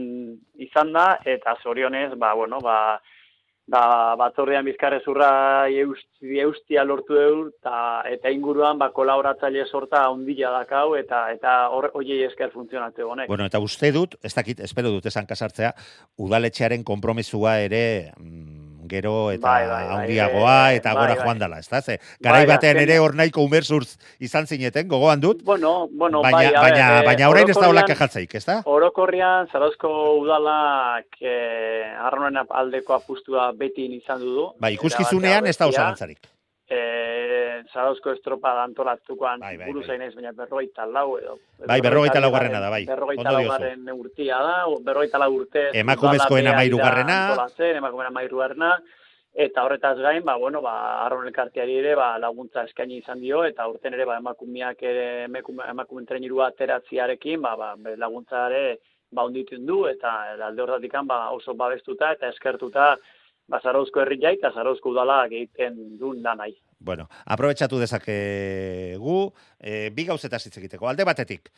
[0.56, 2.78] izan da, eta zorionez, ba, bueno, ba,
[3.70, 10.96] da batzordean bizkarrezurra eusti, eustia lortu eur, eta, eta inguruan ba, kolaboratzaile sorta ondila dakau,
[10.98, 13.30] eta eta hor hoiei esker funtzionatze honek.
[13.30, 15.72] Bueno, eta uste dut, ez dakit, espero dut esan kasartzea,
[16.18, 17.84] udaletxearen konpromesua ere
[18.18, 18.61] mm,
[18.92, 21.24] gero eta Bai, bai, bai, handiagoa eh, eta bai, gora bai.
[21.24, 21.80] joan dela, ezta?
[21.82, 26.20] Ze, garai Bai, batean azken- ere hor nahiko umerzurz izan zineten, gogoan dut, Bueno, bueno,
[26.22, 28.60] baina, bai, baina, eh, baina orain ez da olak jatzaik, ezta?
[28.66, 34.50] Orokorrian, Zarauzko udalak eh, arronen aldeko apustua beti izan du.
[34.60, 35.80] Bai, ikuskizunean ez da oso
[36.74, 39.88] Eh, Zarauzko estropada antolatukoan Bai, bai, buru bai.
[39.88, 41.38] zainez, baina berrogeita lau edo.
[41.66, 42.86] Bai, berrogeita laugarrena da, bai.
[42.88, 43.50] Berrogeita Ondo diozu.
[43.50, 45.68] laugarren urtia da, o berrogeita lau urte.
[45.82, 47.18] Emakumezkoen hamairugarrena.
[47.28, 48.72] Antolatzen, emakumeen amairugarrena.
[49.34, 53.66] Eta horretaz gain, ba, bueno, ba, arron elkarteari ere, ba, laguntza eskaini izan dio, eta
[53.68, 58.78] urten ere, ba, emakumeak ere, emakume, emakumeen trenirua ateratziarekin, ba, ba, laguntza ere,
[59.10, 60.12] ba, ondituen du, eta
[60.48, 62.96] alde horretatik ba, oso babestuta eta eskertuta,
[63.52, 66.54] ba, Zarauzko herriak eta Zarauzko udalak egiten duen lanai.
[66.80, 69.20] Bueno, aprobetxatu dezakegu,
[69.60, 70.88] e, bi gauzetaz hitz egiteko.
[70.88, 71.50] Alde batetik,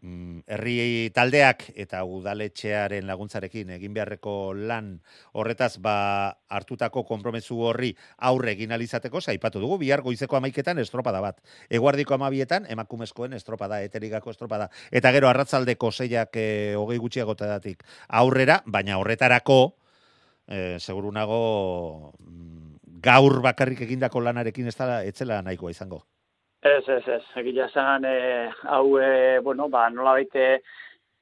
[0.00, 4.92] mm, herri taldeak eta udaletxearen laguntzarekin egin beharreko lan
[5.34, 7.90] horretaz ba hartutako konpromesu horri
[8.30, 11.42] aurre egin alizateko saipatu dugu bihar goizeko amaiketan estropada bat.
[11.68, 14.70] Eguardiko amabietan emakumezkoen estropada, eterigako estropada.
[14.92, 19.60] Eta gero arratzaldeko zeiak e, hogei gutxiagotatik aurrera, baina horretarako
[20.48, 26.02] e, seguru nago mm, gaur bakarrik egindako lanarekin ez da etzela nahikoa izango.
[26.62, 27.22] Ez, ez, ez.
[27.38, 30.48] Egia esan, e, hau, e, bueno, ba, nola baite,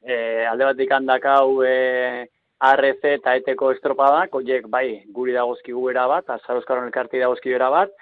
[0.01, 0.17] e,
[0.49, 2.25] alde batik handak hau e,
[2.65, 7.69] ARC eta eteko estropadak, horiek, bai, guri dagozkigu era bat, eta Zarauzkaron elkarti dagozkigu era
[7.69, 7.93] bat,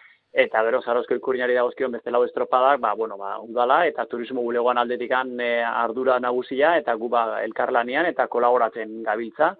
[0.44, 4.78] eta bero Zarauzko ikurriñari dagozkion beste lau estropadak, ba, bueno, ba, udala, eta turismo bulegoan
[4.78, 9.56] aldetikan e, ardura nagusia, eta gu ba, elkarlanian, eta kolaboratzen gabiltza.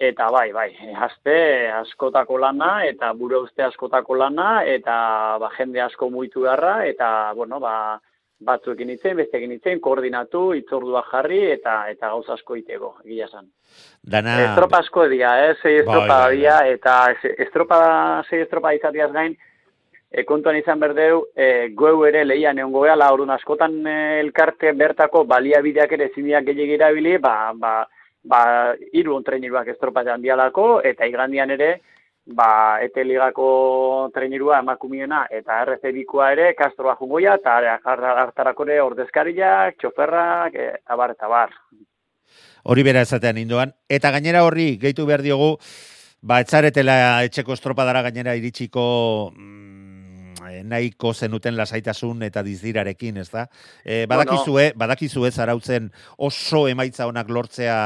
[0.00, 0.70] Eta bai, bai,
[1.04, 1.34] aste
[1.76, 4.94] askotako lana, eta bure uste askotako lana, eta
[5.42, 7.74] ba, jende asko muitu beharra, eta, bueno, ba,
[8.40, 13.50] batzuekin itzen, besteekin itzen, koordinatu, itzordua jarri, eta eta gauza asko iteko, egia esan.
[14.00, 15.54] Dana Estropa asko dira, eh?
[15.60, 17.80] sei Bai, estropa bai, dira, eta se- estropa,
[18.30, 19.36] sei estropa izatiaz gain,
[20.10, 25.26] e, kontuan izan berdeu, e, goeu ere lehian egon goeala, orduan askotan e, elkarte bertako
[25.28, 27.74] baliabideak ere ziniak gehiagir erabili, ba, ba,
[28.22, 31.70] ba, hiru ontreniruak estropa jandialako, eta igandian ere,
[32.26, 38.80] ba, ete ligako trenirua emakumiena eta RC bikoa ere, kastroa jungoia, eta har- hartarako ere
[38.80, 41.54] ordezkariak, txoferrak, e, abar, eta bar.
[42.64, 43.72] Hori bera esatean indoan.
[43.88, 45.56] Eta gainera horri, gehitu behar diogu,
[46.20, 49.69] ba, etzaretela etxeko estropadara gainera iritsiko mm,
[50.64, 53.46] nahiko zenuten lasaitasun eta dizdirarekin, ez da?
[53.84, 57.78] E, badakizue, badakizue zarautzen oso emaitza honak lortzea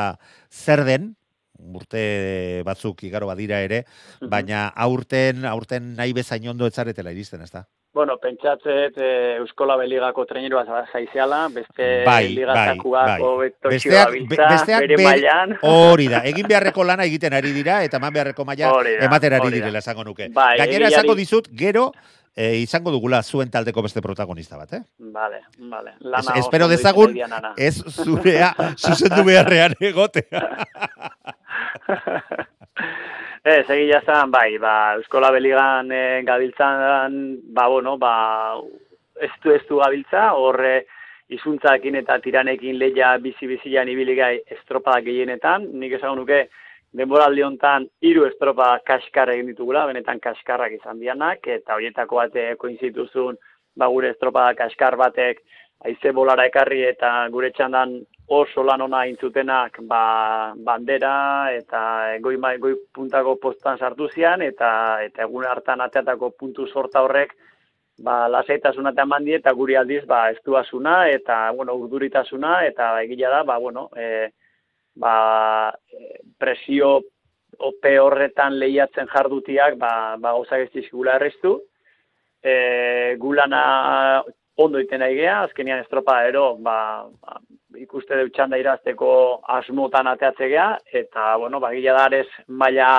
[0.50, 1.14] zer den,
[1.74, 3.84] urte batzuk igaro badira ere,
[4.20, 7.64] baina aurten, aurten nahi bezain ondo etzaretela iristen, ez da?
[7.94, 13.50] Bueno, pentsatzet e, Euskola Beligako trainerua zaiziala, beste bai, ligazakuak bai, bai.
[13.70, 15.54] Besteak, gabiltza, besteak bere mailan.
[15.70, 18.72] Hori da, egin beharreko lana egiten ari dira, eta eman beharreko maila
[19.06, 20.26] ematen ari direla esango nuke.
[20.34, 21.92] Bai, Gainera esango dizut, gero,
[22.36, 24.82] e, izango dugula zuen taldeko beste protagonista bat, eh?
[24.98, 25.94] Vale, vale.
[25.94, 27.16] Es, Lana oso espero dezagun,
[27.56, 30.48] ez zurea, zuzendu beharrean egotea.
[33.44, 37.16] Ez, egia zan, bai, ba, Euskola Beligan e, gabiltzan,
[37.52, 38.56] ba, bueno, ba,
[39.20, 40.86] ez du ez du gabiltza, horre
[41.28, 46.46] izuntzakin eta tiranekin leia bizi-bizian ibili gai estropada gehienetan, nik esango nuke,
[46.94, 53.36] denboraldi hontan hiru estropa kaskar egin ditugula, benetan kaskarrak izan dianak, eta horietako bate koinzituzun,
[53.76, 55.42] ba, gure estropada kaskar batek
[55.84, 57.96] haize bolara ekarri eta gure txandan
[58.36, 61.14] oso lan ona intzutenak ba, bandera
[61.52, 61.80] eta
[62.24, 64.70] goi, goi puntako postan sartu zian eta
[65.04, 67.34] eta egun hartan ateatako puntu sorta horrek
[67.98, 73.42] ba, lasaitasuna eta eman eta guri aldiz ba, estuasuna eta bueno, urduritasuna eta egila da
[73.42, 74.30] ba, bueno, e,
[74.96, 75.72] ba,
[76.38, 77.00] presio
[77.58, 81.58] ope horretan lehiatzen jardutiak ba, ba, gauzak ez dizkigula erreztu
[82.44, 84.22] e, gulana
[84.56, 87.40] ondo iten nahi gea, azkenian estropa ero, ba, ba,
[87.80, 89.10] ikuste dut txanda irazteko
[89.56, 92.90] asmotan ateatze gea, eta, bueno, ba, gila da arez maila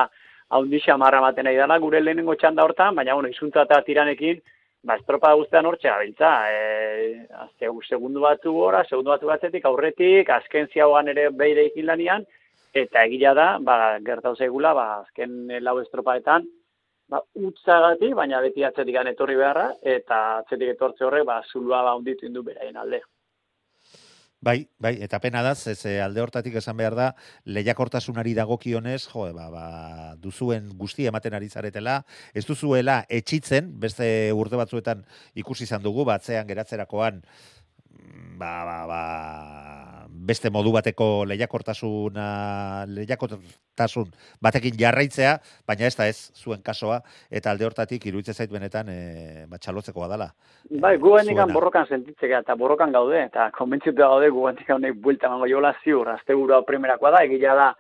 [0.49, 4.41] haundixa marra maten nahi dela gure lehenengo txanda hortan, baina, bueno, izuntza eta tiranekin,
[4.85, 6.31] ba, estropa guztean hortxe gabiltza.
[6.51, 12.27] E, azte, segundu batu gora, segundu batu batzetik, aurretik, azken ziagoan ere beire ikin lanian,
[12.75, 16.47] eta egila da, ba, gertau zaigula, ba, azken lau estropaetan,
[17.09, 22.29] ba, utzagatik, baina beti atzetik etorri beharra, eta atzetik etortze horrek, ba, zulua ba, unditu
[22.29, 23.01] indu beraien alde.
[24.45, 27.05] Bai, bai, eta pena da, ez alde hortatik esan behar da,
[27.49, 29.63] lehiakortasunari dagokionez, jo, ba, ba,
[30.21, 31.95] duzuen guzti ematen ari zaretela,
[32.29, 35.01] ez duzuela etxitzen, beste urte batzuetan
[35.41, 37.23] ikusi izan dugu, batzean geratzerakoan,
[37.89, 39.01] mm, ba, ba, ba,
[40.25, 42.25] beste modu bateko lehiakortasuna,
[42.97, 44.11] lehiakortasun
[44.43, 48.99] batekin jarraitzea, baina ez da ez zuen kasoa, eta alde hortatik iruditzen zait benetan e,
[49.51, 50.29] batxalotzekoa dela.
[50.69, 51.57] Bai, gu hendikan zuena.
[51.59, 56.09] borrokan sentitzea eta borrokan gaude, eta konbentzitu gaude gu hendikan honek buelta mango jola ziur,
[56.15, 57.73] azte burua primerakoa da, egila da,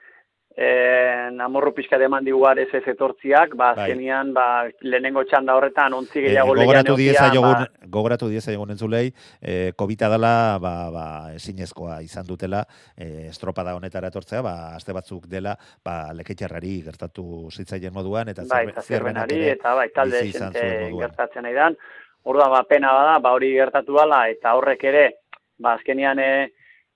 [0.57, 3.89] eh, amorro pixka deman digu arez ez etortziak, ba, Bai.
[3.89, 4.45] azkenian, ba,
[4.81, 9.11] lehenengo txanda horretan ontzi Eh, gehiago lehian gogoratu dieza jogun, ba, gogoratu dieza jogun entzulei,
[9.41, 12.65] eh, COVID-a dela, ba, ba, ezinezkoa izan dutela,
[12.97, 18.67] eh, estropada honetara etortzea, ba, aste batzuk dela, ba, leketxarrari gertatu zitzaien moduan, eta bai,
[18.81, 20.99] zerbenari, eta bai, talde moduan.
[20.99, 21.77] gertatzen nahi dan.
[22.23, 25.09] Orduan, ba, pena bada, ba, hori gertatu dala, eta horrek ere,
[25.59, 26.51] ba, azkenian, e,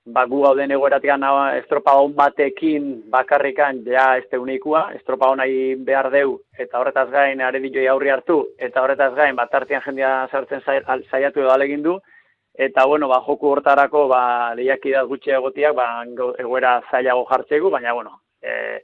[0.05, 1.11] ba, gu gauden egoeratik
[1.57, 7.87] estropa hon batekin bakarrikan, ja, ez teunikua, estropa honai behar deu, eta horretaz gain, aredioi
[7.87, 11.99] aurri hartu, eta horretaz gain, bat tartean jendea sartzen saiatu edo alegin du,
[12.53, 17.93] eta, bueno, ba, joku hortarako, ba, lehiakidaz gutxi egotiak, ba, go- egoera zailago jartzegu, baina,
[17.93, 18.81] bueno, e,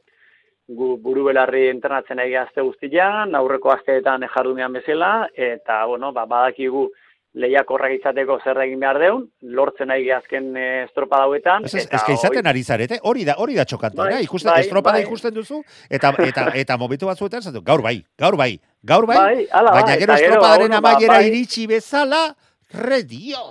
[0.67, 6.89] gu buru belarri entrenatzen egia azte guztian, aurreko asteetan jardunean bezala, eta, bueno, ba, badakigu
[7.35, 9.25] lehiakorrak izateko zer egin behar deun,
[9.57, 11.65] lortzen nahi azken eh, estropa dauetan.
[11.67, 15.03] Ez, que izaten ari zarete, hori da, hori da txokantena, Bai, ikusten, bai, estropada bai.
[15.03, 19.45] ikusten duzu, eta, eta, eta momentu batzuetan, zatu, gaur bai, gaur bai, gaur bai, Bai,
[19.51, 21.27] hala, baina bai, gero eta estropadaren ba, amaiera bai.
[21.29, 22.23] iritsi bezala,
[22.71, 23.43] redio.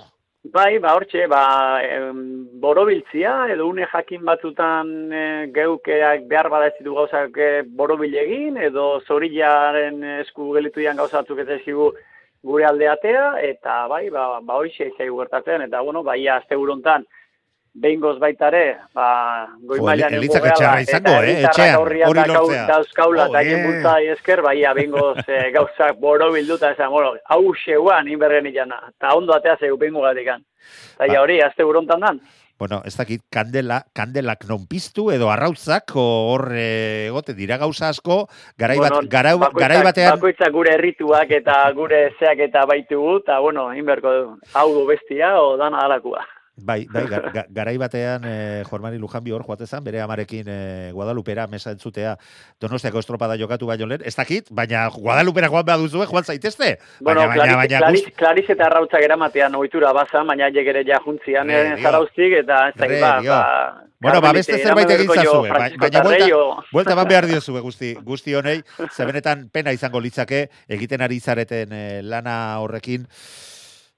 [0.53, 1.43] Bai, ba, hortxe, ba,
[1.81, 2.19] em,
[2.61, 8.57] borobiltzia, edo une jakin batzutan e, geukeak behar bada ez ditu gauzak e, borobil egin,
[8.61, 11.89] edo zorilaren esku gelitu dian gauza batzuk ez ezkigu
[12.45, 17.05] gure aldeatea, eta bai, ba, ba hoxe zaigu gertatzen, eta bueno, bai, azte burontan,
[17.75, 19.07] behingoz baitare, ba,
[19.67, 22.65] goi mailan Elitzak etxarra izango, eh, etxean, hori lortzea.
[22.69, 23.65] dauzkaula, haien Joder.
[23.65, 29.35] bultza esker, bai, behingoz e, gauzak borobilduta, esan, bueno, hau xeuan, inberren ikana, eta ondo
[29.35, 30.45] atea zeu behingo gatikan.
[30.95, 31.21] Eta Ba.
[31.21, 32.21] hori, azte burontan dan.
[32.57, 37.89] Bueno, ez dakit, kandela, kandelak non piztu edo arrautzak o hor eh, egote dira gauza
[37.91, 42.63] asko, garai, bat, Bueno, garai, bakoitzak- garai batean, Bakoitzak gure errituak eta gure zeak eta
[42.65, 46.23] baitugu, eta bueno, inberko du, hau du bestia, o dana dalakua.
[46.57, 51.47] Bai, bai, gar, ga- garai batean e, Jormani Lujanbi hor joatezan, bere amarekin e, Guadalupera
[51.51, 52.13] mesa entzutea
[52.61, 54.01] Donostiako estropada jokatu baino lehen.
[54.07, 56.77] Ez dakit, baina Guadalupera joan behar duzue, joan zaitezte.
[57.01, 61.01] Bueno, baina, baina, baina, Clarice, gust- Clarice eta Arrautzak eramatean ohitura baza, baina jegere ja
[61.03, 61.83] juntzian Re, eh, dio.
[61.89, 63.31] zarauztik eta ez dakit ba, dio.
[63.31, 66.27] ba, Bueno, ba, beste zerbait egin zazue, ba- baina buelta,
[66.71, 71.73] buelta bat behar diozue guzti, guzti honei, ze benetan pena izango litzake, egiten ari zareten
[71.73, 73.07] eh, lana horrekin,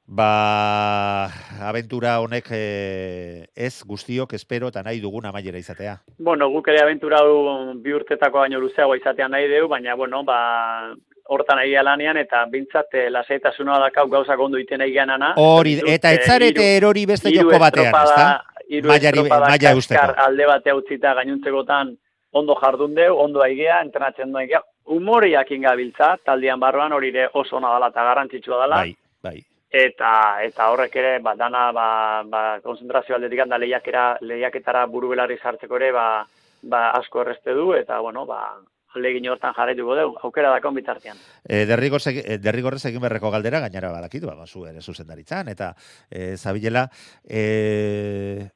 [0.07, 1.27] ba,
[1.67, 5.97] aventura honek eh, ez guztiok espero eta nahi dugun amaiera izatea.
[6.17, 10.95] Bueno, guk ere abentura hau bi urtetako baino luzeago izatean nahi deu, baina, bueno, ba,
[11.27, 15.33] hortan egia lanean, eta bintzat eh, lasaitasuna dakau gauzak ondo iten egianana.
[15.43, 18.29] Hori, eta ez zarete erori beste joko batean, ezta?
[18.67, 21.93] Hiru maila kaskar alde batea utzita gainuntzekotan
[22.35, 24.63] ondo jardun deu, ondo aigea, entrenatzen doa aigea.
[24.87, 28.81] Humoriak ingabiltza, taldean barruan hori ere oso ona dela eta garrantzitsua dela.
[28.83, 29.39] Bai, bai.
[29.67, 30.11] Eta
[30.45, 35.75] eta horrek ere ba dana ba, ba konzentrazio aldetik da lehiakera lehiaketara buru belarri sartzeko
[35.75, 36.25] ere ba,
[36.63, 38.57] ba asko erreste du eta bueno ba
[38.95, 41.17] alegin hortan jarraituko dugu aukera dakon bitartean.
[41.43, 45.73] E, eh, derrigorrez egin berreko galdera, gainera badakit, ba, zu ere zuzendaritzan, eta
[46.09, 46.87] e, zabilela,
[47.23, 48.49] e,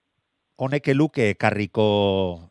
[0.58, 1.86] honek eluke ekarriko
[2.46, 2.51] eh,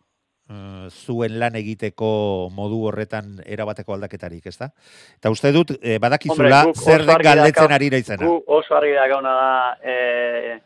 [0.90, 4.70] zuen lan egiteko modu horretan erabateko aldaketarik, ezta?
[5.18, 8.26] Eta uste dut, e, badakizula Hombre, zer den galdetzen ari naizena.
[8.26, 10.58] Gu oso argi dakauna da e,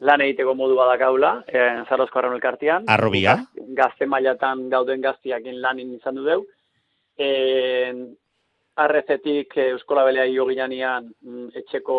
[0.00, 2.84] lan egiteko modu badakaula, e, Zarozko Arraun elkartean.
[2.88, 3.36] Arrobia.
[3.56, 6.44] Gaz- Gazte mailatan gauden gaztiakin lanin izan du deu.
[7.16, 7.28] E,
[8.76, 11.98] arrezetik e, Euskola Belea jo ginean mm, etxeko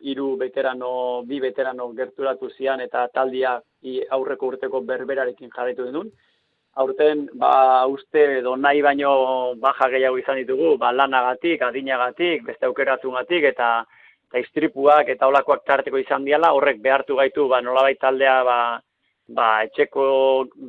[0.00, 3.58] hiru veterano, bi veterano gerturatu zian eta taldia
[4.16, 6.10] aurreko urteko berberarekin jarraitu genuen.
[6.78, 13.48] Aurten, ba, uste edo nahi baino baja gehiago izan ditugu, ba, lanagatik, adinagatik, beste aukeratugatik,
[13.50, 13.70] eta
[14.30, 18.60] eta istripuak eta olakoak tarteko izan diala, horrek behartu gaitu, ba, nolabait taldea, ba,
[19.34, 20.04] ba, etxeko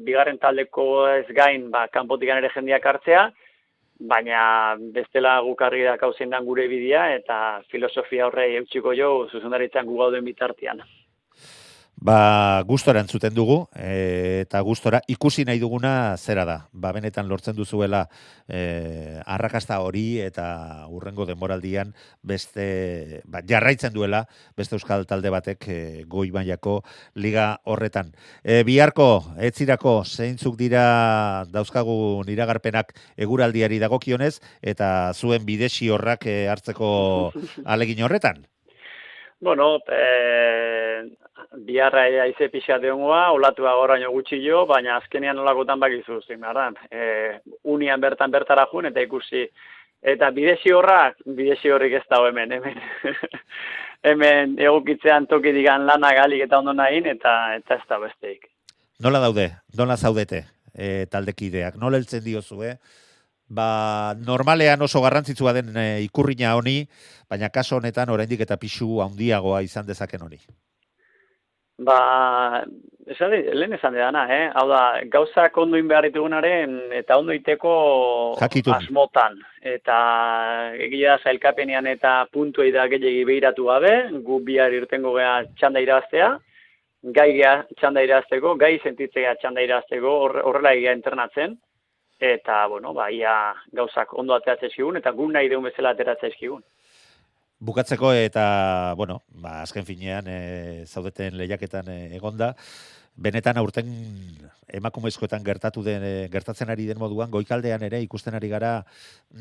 [0.08, 3.28] bigarren taldeko ez gain, ba, kanpotik ere jendeak hartzea,
[4.14, 4.42] baina
[4.96, 7.38] bestela guk argi dakau zein dan gure bidea, eta
[7.70, 10.82] filosofia horrei eutxiko jo, zuzendaritzan gu gauden bitartean.
[12.02, 16.56] Ba, gustora entzuten dugu, e, eta gustora ikusi nahi duguna zera da.
[16.74, 18.08] Ba, benetan lortzen duzuela
[18.50, 21.94] e, arrakasta hori eta urrengo denboraldian
[22.26, 24.24] beste, ba, jarraitzen duela
[24.58, 25.78] beste euskal talde batek e,
[26.10, 26.80] goi mailako
[27.14, 28.10] liga horretan.
[28.42, 34.40] E, biharko, etzirako, zeintzuk dira dauzkagun iragarpenak eguraldiari dagokionez,
[34.74, 36.90] eta zuen bidesi horrak e, hartzeko
[37.78, 38.48] alegin horretan.
[39.42, 41.12] Bueno, e,
[41.58, 46.78] biharra aize pixa deungoa, olatua goraino gutxi jo, baina azkenean olakotan bakizu, zimarran.
[46.92, 49.48] E, unian bertan bertara jun, eta ikusi.
[50.02, 52.80] Eta bidesi horrak, bidesi horrik ez dago hemen, hemen.
[54.08, 58.48] hemen egokitzean toki digan lana galik eta ondo nahin, eta, eta ez da besteik.
[59.04, 62.76] Nola daude, nola zaudete e, taldekideak, nola heltzen diozue,
[63.52, 66.86] ba, normalean oso garrantzitsua den e, ikurrina honi,
[67.30, 70.40] baina kaso honetan oraindik eta pixu handiagoa izan dezaken honi.
[71.82, 72.62] Ba,
[73.10, 74.50] esan, lehen esan dena, eh?
[74.54, 78.76] Hau da, gauzak ondo behar ditugunaren eta ondo iteko Jakitun.
[78.76, 79.40] asmotan.
[79.62, 79.98] Eta
[80.78, 86.30] egia da zailkapenean eta puntuei da gehiagi behiratu gabe, gu bihar irtengo gea txanda irabaztea,
[87.18, 91.58] gai gea txanda irabazteko, gai sentitzea txanda irabazteko, horre- horrela egia entrenatzen,
[92.20, 96.62] eta, bueno, ba, ia gauzak ondo ateratzen eskigun, eta gu nahi deun bezala ateratzen eskigun.
[97.62, 102.56] Bukatzeko eta, bueno, ba, azken finean e, zaudeten lehiaketan e, egonda,
[103.22, 103.92] benetan aurten
[104.80, 108.72] emakumezkoetan gertatu den, e, gertatzen ari den moduan, goikaldean ere ikusten ari gara,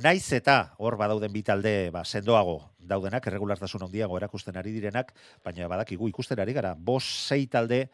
[0.04, 2.58] naiz eta hor badauden bi talde ba, sendoago
[2.92, 7.86] daudenak, erregulartasun handiago erakusten ari direnak, baina badakigu ikusten ari gara, bos sei talde,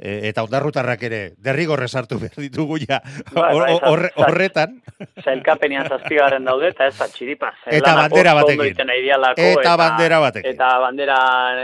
[0.00, 3.02] eta ondarrutarrak ere derrigorrez hartu behar ditugu ja
[3.34, 4.82] Bai, bai, horre- zai- horretan.
[5.24, 7.52] Zailkapenean zazpigaren daude, eta ez atxiripa.
[7.66, 8.74] Eta bandera batekin.
[8.80, 10.50] Eta, Eta bandera batekin.
[10.54, 11.18] Eta bandera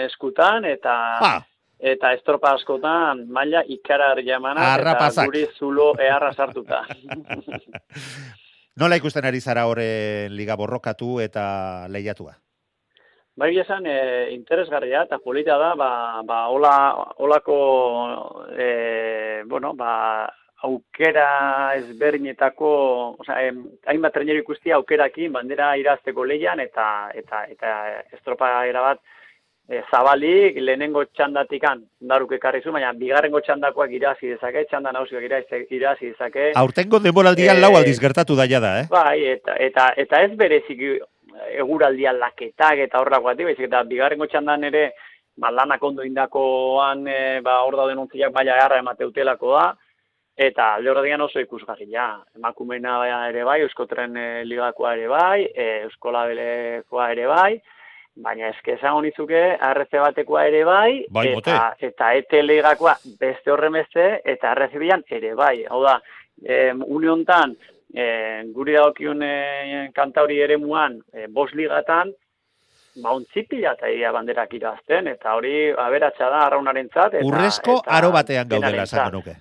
[0.05, 1.41] eskutan, eta Ah.
[1.81, 6.85] eta estropa askotan, maila ikarar jamana, eta guri zulo eharra sartuta.
[8.77, 12.35] Nola ikusten ari zara horren liga borrokatu eta lehiatua?
[13.37, 16.77] Bai esan, e, interesgarria eta polita da, ba, ba hola,
[17.21, 17.57] holako,
[18.57, 20.25] e, bueno, ba,
[20.65, 22.71] aukera ezberdinetako,
[23.21, 23.59] osea, em,
[23.93, 27.75] hainbat traineru ikusti aukerakin bandera irazteko leian eta eta eta
[28.17, 29.03] estropa erabat
[29.69, 36.13] e, zabalik lehenengo txandatikan daruk ekarri zu, baina bigarrengo txandakoak irazi dezake, txanda nagusiak irazi,
[36.13, 36.53] dezake.
[36.57, 38.87] Aurtengo denboraldian Eh, lau aldiz gertatu daia da, eh?
[38.91, 40.81] Bai, eta, eta, eta ez berezik
[41.57, 44.91] eguraldi aldaketak eta horrako bati, baizik eta bigarrengo txandan ere
[45.37, 49.67] ba, lanak ondo indakoan, e, ba, hor dauden ontziak baina garra emateutelako da,
[50.37, 52.09] eta alde horredian oso ikusgarria.
[52.37, 57.53] Emakumena ere bai, Euskotren e, ligakoa ere bai, e, Euskola belekoa ere bai,
[58.17, 63.77] baina eske esan honizuke, arreze batekoa ere bai, Bai, eta, eta ete ligakoa beste horren
[63.77, 65.65] beste, eta bilan ere bai.
[65.69, 66.01] Hau da,
[66.43, 67.57] e, uniontan,
[67.95, 72.13] e, guri dagokion e, kantauri ere muan, e, bos ligatan,
[73.03, 77.15] ba, ontzipila eta ia banderak irazten, eta hori aberatsa da arraunaren zat.
[77.15, 79.37] Eta, Urrezko eta aro batean gaudela esango nuke.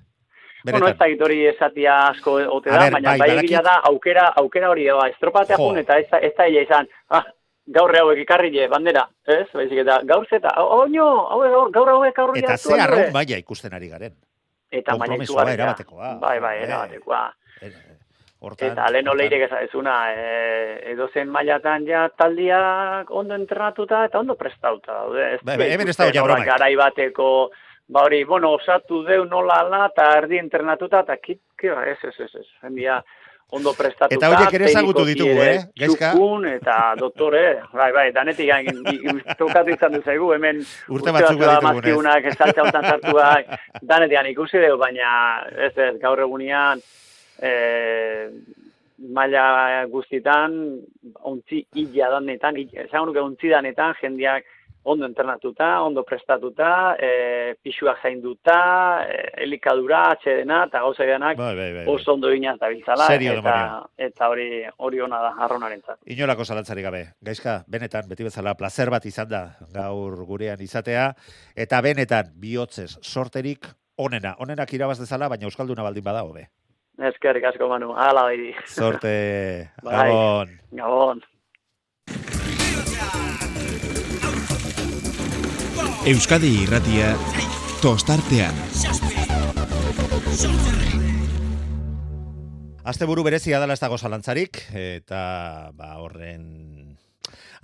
[0.65, 4.87] Bueno, ez da hori esatia asko ote da, baina bai, bai, da aukera, aukera hori
[4.89, 5.67] ba, estropatea Jo.
[5.69, 7.23] jun, eta ez da, ez da izan, ah,
[7.77, 9.45] gaur hauek ikarrile, bandera, ez?
[9.53, 13.73] Baizik eta gaur zeta, oino, hauek gaur, gaur hauek aurri Eta ze arraun maila ikusten
[13.73, 14.15] ari garen.
[14.71, 16.17] Eta konpromisoa izugarria.
[16.19, 17.23] Bai, bai, Eh, erabatekoa.
[18.45, 20.25] Hortan, Eta lehen oleirek ezagezuna, e,
[20.91, 25.29] edozen mailatan ja taldiak ondo entrenatuta eta ondo prestauta daude.
[25.35, 26.39] Ez bai, hemen ez dago ja.
[26.51, 27.29] Garai bateko,
[27.89, 32.15] ba hori, bueno, osatu deu nola ala, eta erdi entrenatuta, eta kit, kira, ez, ez,
[32.19, 32.47] ez, ez.
[32.61, 32.99] Jendia
[33.55, 34.17] ondo prestatuta.
[34.17, 36.11] Eta horiek ere ezagutu ditugu, eh, Gaizka?
[36.13, 37.43] txukun, eta doktore,
[37.73, 41.63] bai, bai, danetik gain, tokatu izan du zaigu, hemen Urte batzuk baditugunez.
[41.69, 45.09] mazkiunak, saltza honetan sartuak, danetik ikusi dugu, baina
[45.69, 46.81] ez ez, gaur egunean,
[47.41, 48.29] e,
[49.15, 50.59] maila guztitan,
[51.27, 54.45] ontzi hila danetan, esan nuke ontzi danetan, jendeak
[54.85, 58.57] ondo entrenatuta, ondo prestatuta, e, pixuak zainduta,
[59.09, 61.85] e, elikadura, atxedena, eta gauza denak Bai, bai, bai.
[61.89, 63.55] oso ondo ginaz da biltzala, Serio, eta,
[63.97, 67.01] eta hori hori ona da, arronaren Inolako zalantzari gabe.
[67.19, 69.41] Gaizka, benetan, beti bezala, placer bat izan da
[69.73, 71.15] gaur gurean izatea,
[71.55, 73.65] eta benetan, bihotzez, sorterik
[73.97, 74.35] onena.
[74.37, 76.45] Onenak irabaz dezala, baina Euskalduna baldin bada hobe.
[76.95, 78.53] Eskerrik asko, Manu, ala baidi.
[79.83, 80.07] Bai.
[80.09, 80.53] Gabon.
[80.71, 81.23] Gabon.
[86.05, 87.15] Euskadi irratia
[87.81, 88.55] tostartean.
[92.85, 96.45] Asteburu berezia dela ez dago zalantzarik, eta ba, horren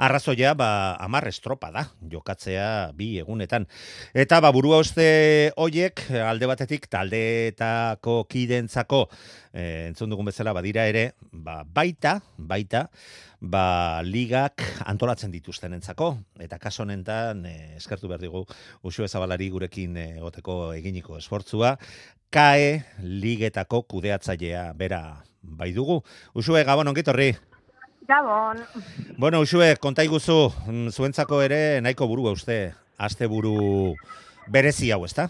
[0.01, 3.67] arrazoia ba, amar estropa da, jokatzea bi egunetan.
[4.17, 5.05] Eta ba, burua uste
[5.61, 9.05] hoiek alde batetik taldeetako kidentzako
[9.53, 12.87] eh, entzun dugun bezala badira ere, ba, baita, baita,
[13.41, 13.65] ba,
[14.05, 18.45] ligak antolatzen dituztenentzako eta kaso honetan eh, eskertu behar digu
[18.81, 21.75] Uxue Zabalari gurekin eh, egoteko eginiko esfortzua
[22.31, 25.01] KAE ligetako kudeatzailea bera
[25.41, 25.99] bai dugu.
[26.37, 27.33] Uxue, gabon ongitorri.
[28.11, 28.57] Gabon.
[29.17, 33.93] Bueno, Uxue, konta iguzu, mm, zuentzako ere nahiko burua uste, aste buru
[34.51, 35.29] berezi hau, ezta?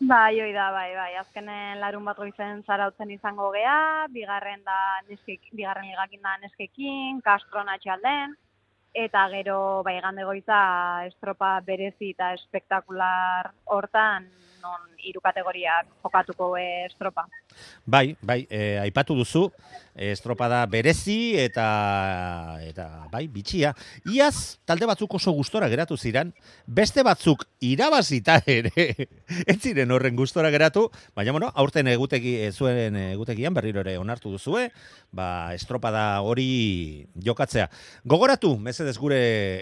[0.00, 1.12] Bai, oi da, bai, bai.
[1.20, 7.70] Azkenen larun bat goizen zarautzen izango gea, bigarren da neskek, bigarren ligakin da neskekin, kastron
[7.70, 8.34] atxalden,
[8.94, 10.60] eta gero, bai, gande goiza
[11.06, 14.26] estropa berezi eta espektakular hortan,
[14.62, 17.24] non hiru kategoriak jokatuko estropa.
[17.86, 19.46] Bai, bai, e, aipatu duzu,
[19.94, 23.72] e, estropada berezi eta eta bai, bitxia.
[24.12, 26.32] Iaz, talde batzuk oso gustora geratu ziran,
[26.66, 29.08] beste batzuk irabazita ere,
[29.46, 34.32] ez ziren horren gustora geratu, baina, bueno, aurten egutegi, e, zuen egutegian berriro ere onartu
[34.34, 34.68] duzue,
[35.12, 37.68] ba, estropada hori jokatzea.
[38.04, 39.20] Gogoratu, mesedez gure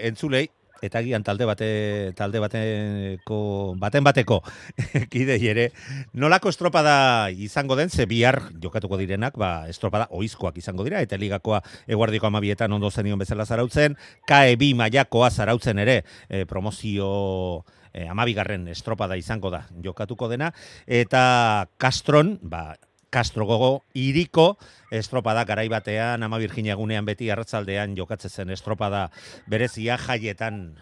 [0.08, 0.48] entzulei,
[0.86, 1.68] eta gian talde bate
[2.16, 3.38] talde bateko
[3.80, 4.40] baten bateko
[5.12, 5.70] kidei ere
[6.14, 7.90] nolako estropada izango den?
[7.90, 13.18] Ze bihar jokatuko direnak ba estropada oizkoak izango dira eta ligakoa eguardiko amabietan ondo zenion
[13.18, 20.28] bezala zarautzen KE bi mailakoa zarautzen ere e, promozio e, amabigarren estropada izango da jokatuko
[20.28, 20.52] dena.
[20.86, 22.76] Eta Castron ba
[23.16, 24.58] Castro gogo iriko
[24.92, 29.06] estropada garai batean ama Virginia gunean beti arratsaldean jokatzen zen estropada
[29.48, 30.76] berezia jaietan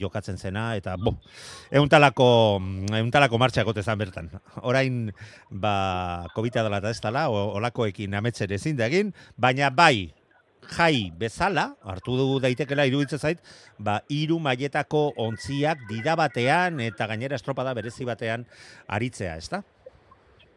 [0.00, 1.18] jokatzen zena eta bo
[1.68, 2.28] euntalako
[2.96, 4.30] euntalako martxa egote zan bertan.
[4.62, 5.12] Orain
[5.50, 10.14] ba Covida dela eta ez dela olakoekin ametzen ezin da egin, baina bai
[10.72, 13.44] jai bezala, hartu dugu daitekela iruditzen zait,
[13.76, 18.48] ba, hiru mailetako ontziak dida batean eta gainera estropada berezi batean
[18.88, 19.60] aritzea, ezta?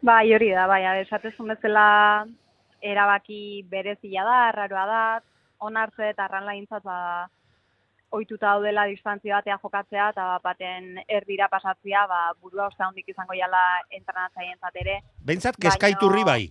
[0.00, 2.26] Bai, hori da, bai, esatezun bezala
[2.80, 5.02] erabaki berezia da, arraroa da,
[5.58, 6.98] onartze eta arranlaintzat ba,
[8.14, 13.60] ohituta daudela distantzia batea jokatzea eta baten erdira pasatzea, ba, burua oste handik izango jala
[13.90, 14.98] entrenatzaientzat ere.
[15.26, 16.42] Beintzat kezkaiturri bai.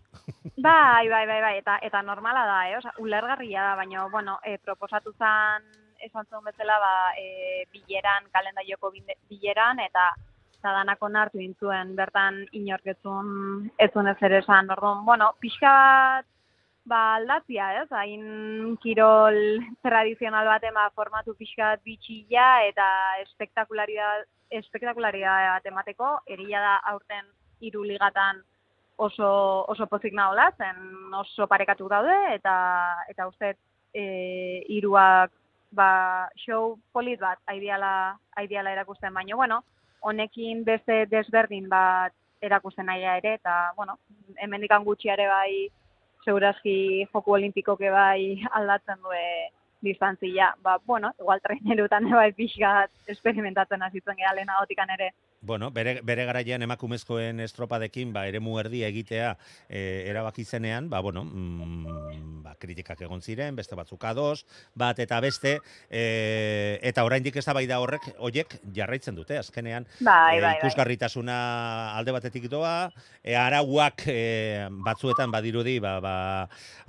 [0.58, 2.78] Bai, bai, bai, bai, eta eta normala da, eh?
[2.78, 5.64] Osea, ulergarria da, baina bueno, e, proposatu zan
[6.04, 8.92] esan zuen bezala, ba, e, bileran, kalendaioko
[9.30, 10.12] bileran eta
[10.58, 14.72] eta danak onartu intzuen bertan inork etzun ez ere esan.
[14.74, 16.26] Orduan, bueno, pixka bat
[16.88, 17.88] ba, aldatzia, ez?
[17.92, 19.38] Hain kirol
[19.84, 22.88] tradizional baten ba, formatu pixkat bitxilla eta
[23.26, 24.10] espektakularia
[24.58, 27.26] espektakularia bat emateko, egia da aurten
[27.60, 28.40] hiru ligatan
[28.98, 32.56] oso oso pozik nagola, zen oso parekatu daude eta
[33.12, 33.56] eta uste
[33.94, 35.32] eh hiruak
[35.72, 39.64] ba show polit bat aidiala aidiala erakusten baino bueno,
[40.08, 43.98] honekin beste desberdin bat erakusten naia ere eta bueno,
[44.44, 45.68] hemendikan gutxi ere bai
[46.26, 49.16] segurazki joku olimpikoke bai aldatzen du
[49.88, 50.54] distantzia.
[50.64, 55.12] Ba, bueno, igual trainerutan bai pixkat experimentatzen hasitzen gara lehenagotikan ere.
[55.40, 59.36] Bueno, bere, bere garaian emakumezkoen estropadekin, ba, eremu erdi egitea
[59.70, 65.20] e, erabaki zenean, ba, bueno, mm, ba, kritikak egon ziren, beste batzuk ados, bat eta
[65.22, 65.60] beste,
[65.92, 70.58] e, eta oraindik ez da bai da horrek, oiek jarraitzen dute, azkenean, bai, bai, e,
[70.58, 71.38] ikusgarritasuna
[71.94, 72.90] alde batetik doa,
[73.22, 76.16] e, arauak e, batzuetan badirudi, ba, ba,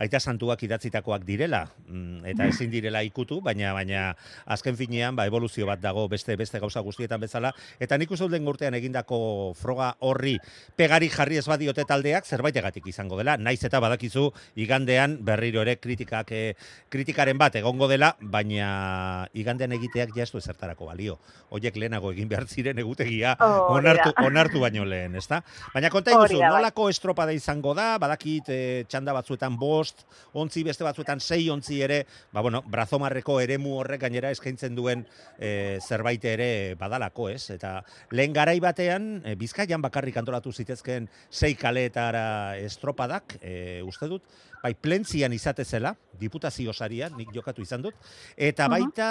[0.00, 4.08] aita santuak idatzitakoak direla, mm, eta ezin direla ikutu, baina baina
[4.48, 8.48] azken finean, ba, evoluzio bat dago beste beste gauza guztietan bezala, eta nik uste lehen
[8.48, 10.36] urtean egindako froga horri
[10.78, 13.36] pegari jarri ez badiote taldeak zerbaitegatik izango dela.
[13.36, 16.54] Naiz eta badakizu igandean berriro ere kritikak eh,
[16.88, 21.18] kritikaren bat egongo dela, baina igandean egiteak ja ez du ezertarako balio.
[21.50, 24.26] Hoiek lehenago egin behar ziren egutegia Hori onartu da.
[24.26, 25.40] onartu baino lehen, ezta?
[25.74, 26.58] Baina konta iguzu, da, bai.
[26.58, 30.04] nolako estropada izango da, badakit eh, txanda batzuetan bost,
[30.38, 35.06] ontzi beste batzuetan sei ontzi ere, ba bueno, brazomarreko eremu horrek gainera eskaintzen duen
[35.38, 37.48] eh, zerbait ere badalako, ez?
[37.56, 37.78] Eta
[38.12, 44.24] lehen garai batean, e, Bizkaian bakarrik antolatu zitezkeen sei kaleetara estropadak, e, uste dut,
[44.62, 47.94] bai plentzian izate zela, diputazio saria, nik jokatu izan dut,
[48.36, 49.08] eta baita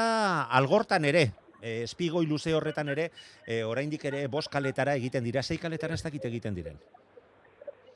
[0.59, 1.29] algortan ere,
[1.61, 3.11] e, espigoi luze horretan ere,
[3.45, 6.79] e, oraindik ere bost kaletara egiten dira, sei kaletara ez dakit egiten diren.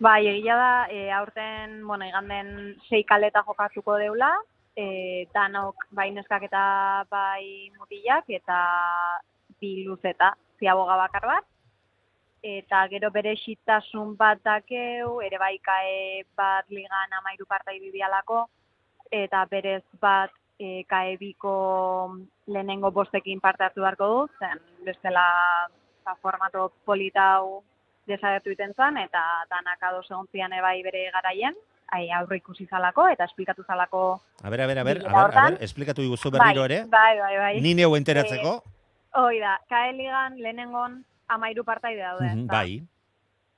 [0.01, 4.31] Bai, egia da, e, aurten, bueno, iganden sei kaleta jokatuko deula,
[4.75, 6.63] e, danok bai neskak eta
[7.11, 8.57] bai mutilak, eta
[9.61, 11.45] bi luzeta, ziaboga bakar bat,
[12.41, 18.47] eta gero bere xitasun bat dakeu, ere bai kae bat ligan amairu partai bibialako,
[19.11, 21.53] eta berez bat e, kae biko
[22.47, 25.25] lehenengo bostekin parte hartu beharko du, zen bestela
[26.05, 27.61] ba, formato politau
[28.09, 31.53] desagertu iten zen, eta danak ados egon zian ebai bere garaien,
[31.91, 35.37] ai, aurre ikusi zalako, eta esplikatu zalako A ber, a ber, a ber, a ber,
[35.37, 37.55] a ber, esplikatu iguzu berriro ere, Bai, bai, bai.
[37.61, 38.61] ni neu enteratzeko,
[39.13, 42.29] Hoi da, kae ligan lehenengon amairu partaide daude.
[42.29, 42.53] Mhm, ezta?
[42.53, 42.81] bai,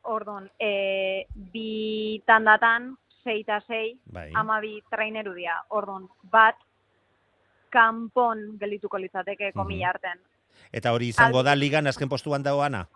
[0.04, 4.32] Ordon, e, bi tandatan, sei eta sei, bai.
[4.36, 5.62] ama bi traineru dira.
[5.70, 6.56] Ordon, bat,
[7.70, 9.58] kanpon geldituko litzateke Mhm.
[9.58, 10.20] komila arten.
[10.72, 12.88] Eta hori izango da ligan azken postuan dagoana?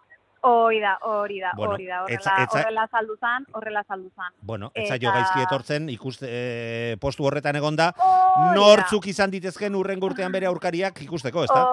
[0.41, 2.03] Hori da, hori da, Bueno, hori da.
[2.03, 4.33] Horrela, etza- etza- horrela saldu zan, horrela saldu zan.
[4.41, 8.53] Bueno, ez Eta- zaio gaizki etortzen, ikuste, e, postu horretan egonda, da.
[8.53, 11.63] nortzuk izan ditezken urren urtean bere aurkariak ikusteko, ezta?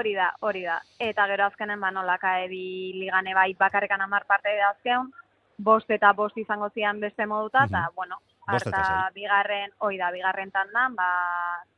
[0.00, 0.78] Hori da, hori da.
[0.98, 5.10] Eta gero azkenen ba nola kaebi ligane bai bakarrekan amar parte da azkeun,
[5.58, 7.94] bost eta bost izango zian beste moduta, eta, Mhm.
[7.94, 8.16] bueno,
[8.50, 11.08] Bost eta harta bigarren, hoi da, bigarren tandan, ba,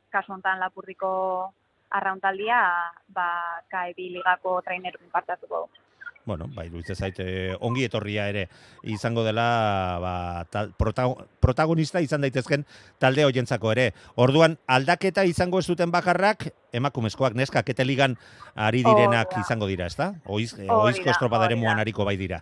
[0.09, 1.53] kasu hontan lapurdiko
[1.91, 3.27] arrauntaldia, ba,
[3.69, 5.82] kaebi ligako trainerun parte hartuko du.
[6.25, 8.47] Bueno, bai, iruditzen zait, eh, ongi etorria ere
[8.83, 12.63] izango dela ba, tal, protago- protagonista izan daitezken
[12.97, 13.89] talde hoientzako ere.
[14.15, 18.15] Orduan, aldaketa izango ez duten bakarrak, emakumezkoak, neskak eta ligan
[18.55, 20.13] ari direnak izango dira, ezta?
[20.25, 21.67] Oiz, eh, oizko da, estropadaren hori da.
[21.67, 22.39] muan hariko bai dira.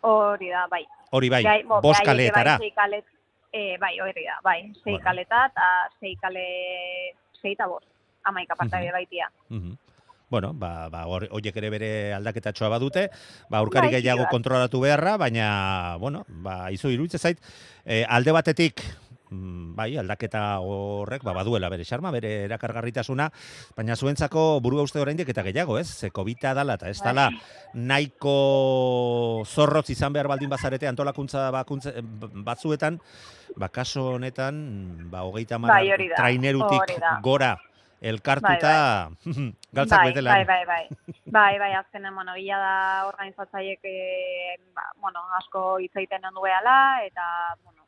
[0.00, 0.86] Hori da, bai.
[1.10, 2.58] Hori bai, bo, bost beraiek kaleetara.
[2.58, 3.04] Bai, kalet,
[3.52, 4.72] e, bai, hori da, bai.
[4.84, 5.04] Sei Bueno.
[5.04, 5.68] kaleta eta
[6.00, 6.46] sei kale,
[7.42, 7.84] sei eta bost.
[8.24, 8.92] Amaika partaide Mhm.
[8.92, 9.30] baitia.
[9.50, 9.76] Mhm.
[10.30, 13.08] Bueno, ba, ba, hor- horiek ere bere aldaketatxoa badute,
[13.48, 14.30] ba, aurkari Bai, gehiago bai.
[14.30, 17.38] kontrolatu beharra, baina, bueno, ba, izu iruditzen zait,
[17.86, 18.82] eh, alde batetik,
[19.30, 23.30] mm, bai, aldaketa horrek, ba, baduela bere xarma, bere erakargarritasuna,
[23.76, 25.86] baina zuentzako burua uste oraindik eta gehiago, ez?
[25.88, 27.30] Ze COVID-a dala, eta ez dala
[27.72, 31.92] nahiko zorrotz izan behar baldin bazarete antolakuntza bakuntza,
[32.44, 33.00] batzuetan,
[33.56, 37.56] ba, kaso honetan, ba, hogeita hamar Bai, hori da, trainerutik gora
[38.00, 39.10] elkartuta
[39.76, 40.46] galtzak bai, bete bai, lan.
[40.46, 40.84] bai, bai.
[41.26, 47.04] Bai, bai, azkenen, bueno, gila da organizatzaiek, e, ba, bueno, asko hitz egiten ondu behala,
[47.06, 47.26] eta,
[47.64, 47.84] bueno,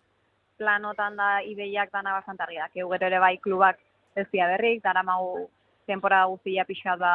[0.59, 2.75] planotan da ideiak dana bastante argiak.
[2.75, 3.79] Egu gero ere bai klubak
[4.19, 5.49] ez dira berrik, dara magu
[5.87, 7.15] temporada guztia pixka da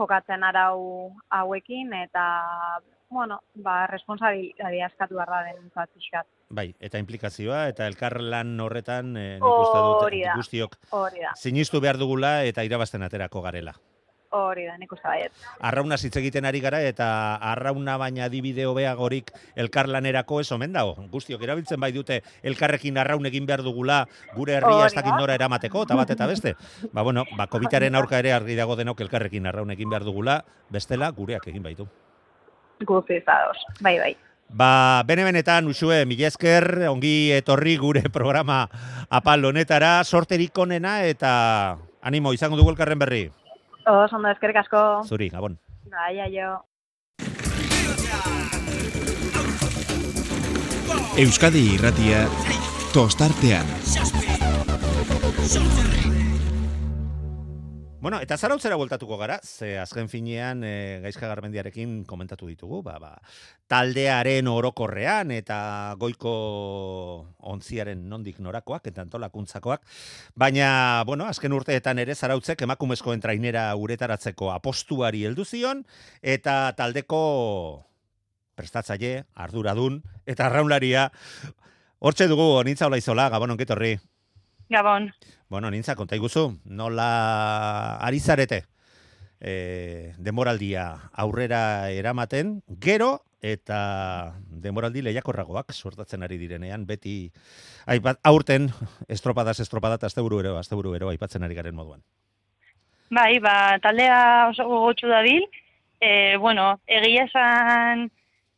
[0.00, 2.24] jokatzen arau hauekin, eta,
[3.12, 6.26] bueno, ba, responsabilitatea eskatu behar da den pixkat.
[6.52, 10.76] Bai, eta implikazioa eta elkarlan horretan eh, nik uste dut guztiok
[11.32, 13.72] sinistu behar dugula eta irabazten aterako garela.
[14.32, 15.32] Hori da, nik uste baiet.
[15.68, 17.06] Arrauna hitz egiten ari gara eta
[17.52, 19.28] arrauna baina adibide hobeagorik
[19.64, 20.94] elkarlanerako ez omen dago.
[21.12, 24.02] Guztiok erabiltzen bai dute elkarrekin arraun egin behar dugula
[24.34, 26.56] gure herria ez dakit nora eramateko eta bat eta beste.
[26.92, 31.10] Ba bueno, ba Covidaren aurka ere argi dago denok elkarrekin arraun egin behar dugula, bestela
[31.16, 31.88] gureak egin baitu.
[32.84, 34.14] Guztiz ados, bai, bai.
[34.52, 38.66] Ba, bene benetan, usue, mila esker, ongi etorri gure programa
[39.08, 43.24] apal honetara, sorterik onena eta animo, izango dugu elkarren berri.
[43.88, 45.02] Oso ondo eskerrik asko.
[45.08, 45.56] Zuri, gabon.
[45.90, 46.60] Bai, aio.
[51.22, 52.26] Euskadi irratia
[52.92, 53.68] tostartean.
[58.02, 63.12] Bueno, eta zarautzera bueltatuko gara, ze azken finean e, gaizka garmendiarekin komentatu ditugu, ba, ba,
[63.70, 65.58] taldearen orokorrean eta
[66.02, 66.32] goiko
[67.54, 69.86] ontziaren nondik norakoak eta antolakuntzakoak,
[70.34, 70.66] baina,
[71.06, 75.86] bueno, azken urteetan ere zarautzek emakumezkoen trainera uretaratzeko apostuari heldu zion,
[76.26, 77.22] eta taldeko
[78.58, 81.12] prestatzaile, arduradun, eta arraunlaria,
[82.02, 84.00] hortxe dugu, nintza hola izola, gabon onketorri.
[84.72, 85.12] Gabon.
[85.48, 88.64] Bueno, nintza, konta iguzu, nola ari zarete
[89.42, 97.32] e, demoraldia aurrera eramaten, gero eta demoraldi lehiakorragoak sortatzen ari direnean, beti
[97.90, 98.70] aipat, aurten
[99.10, 102.04] estropadas estropadat asteburu ero, asteburu ero aipatzen ari garen moduan.
[103.12, 105.44] Bai, ba, taldea oso gogotsu dabil.
[106.00, 108.08] E, bueno, egia esan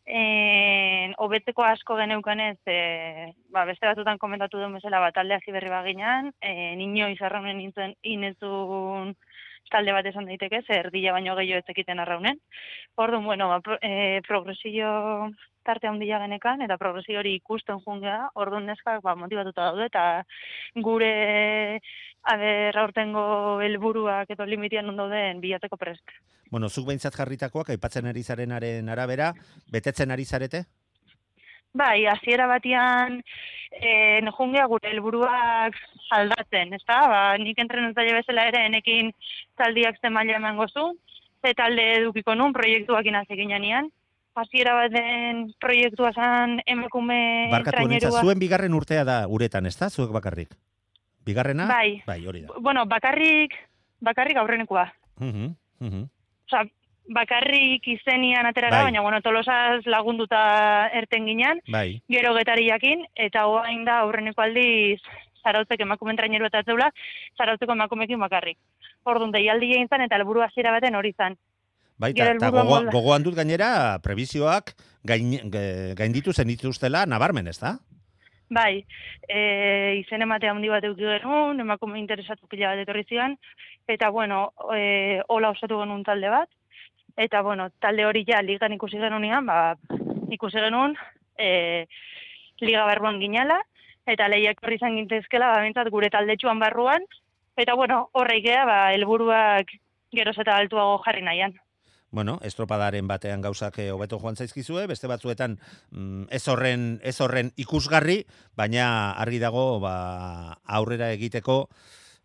[0.06, 6.74] hobetzeko asko geneukanez, e, ba, beste batutan komentatu duen bezala, ba, taldea ziberri baginan, e,
[6.76, 9.14] nino izarraunen nintzen inezun
[9.70, 12.38] talde bat esan daiteke, zer dila baino gehiago ez ekiten arraunen.
[12.96, 15.30] Orduan, bueno, ba, pro, e, progresio
[15.64, 20.24] tarte handia genekan, eta progresio hori ikusten jungea, orduan neskak ba, motibatuta daude, eta
[20.76, 21.80] gure
[22.24, 26.16] aber aurtengo helburuak edo limitian ondo den bilatzeko prest.
[26.50, 29.32] Bueno, zuk behintzat jarritakoak aipatzen ari zarenaren arabera,
[29.72, 30.64] betetzen ari zarete?
[31.74, 33.18] Bai, hasiera batian
[33.74, 35.74] eh jungea gure helburuak
[36.10, 37.00] aldatzen, ezta?
[37.10, 39.10] Ba, nik entrenatzaile bezala ere enekin
[39.58, 40.92] taldiak zen maila emango zu,
[41.42, 43.90] ze talde edukiko nun proiektuakin hasi ginean.
[44.34, 49.90] Hasiera baten proiektua zen emakume Barkatu honetza, zuen bigarren urtea da uretan, ez da?
[49.90, 50.56] Zuek bakarrik?
[51.24, 51.68] Bigarrena?
[51.70, 52.02] Bai.
[52.06, 52.58] Bai, hori da.
[52.60, 53.54] Bueno, bakarrik
[54.04, 54.88] bakarrik aurrenekoa.
[55.20, 56.02] Mhm, mhm.
[56.50, 56.64] Osea,
[57.14, 58.84] bakarrik izenian aterara, Bai.
[58.90, 61.60] baina bueno, Tolosaz lagunduta erten ginean.
[61.68, 62.02] Bai.
[62.08, 65.00] gero getariakin, eta oain da aurreneko aldiz
[65.44, 66.90] zarautzek emakumen traineru eta zeula,
[67.38, 68.58] zarautzeko emakumekin bakarrik.
[69.04, 71.36] Orduan, deialdi egin zen, eta helburu hasiera baten hori zen.
[71.98, 74.74] Bai, eta gogoa, molda- gogoan dut gainera, prebizioak
[75.06, 75.36] gain,
[75.94, 77.78] gainditu zen dituztela nabarmen, ez da?
[78.50, 78.84] Bai,
[79.28, 79.38] e,
[80.02, 83.38] izen emate handi bat eduki genuen, emakume interesatu pila bat etorri zian,
[83.88, 86.50] eta bueno, e, hola osatu genuen talde bat,
[87.16, 89.76] eta bueno, talde hori ja ligan ikusi genunean, ba,
[90.30, 90.96] ikusi genuen,
[91.38, 91.86] e,
[92.60, 93.60] liga barruan ginala,
[94.06, 97.06] eta lehiak horri izan gintezkela, ba, gure taldetxuan barruan,
[97.56, 99.72] eta bueno, horreikea, ba, helburuak
[100.14, 101.54] geroz eta altuago jarri nahian.
[102.14, 105.56] Bueno, estropadaren batean gauzak eh, hobeto joan zaizkizue, beste batzuetan
[105.90, 108.20] mm, ez horren ez horren ikusgarri,
[108.54, 108.84] baina
[109.18, 109.94] argi dago ba,
[110.78, 111.56] aurrera egiteko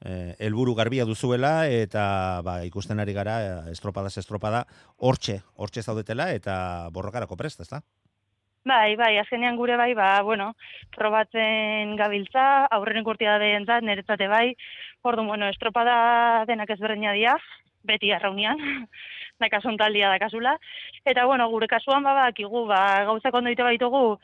[0.06, 2.04] eh, helburu garbia duzuela eta
[2.46, 4.68] ba, ikusten ari gara eh, estropadas estropada
[4.98, 6.54] hortxe, hortxe zaudetela eta
[6.94, 7.82] borrokarako prest, ezta?
[8.70, 10.52] Bai, bai, azkenean gure bai, ba, bueno,
[10.94, 14.52] probatzen gabiltza, aurrenen urtia da behentzat, niretzate bai,
[15.02, 17.40] orduan, bueno, estropada denak ezberdina dira,
[17.90, 18.86] beti arraunian,
[19.40, 20.58] dakasun taldia dakasula,
[21.06, 24.20] eta, bueno, gure kasuan, ba, bakigu, ba, gauzak ondo ite baitugu,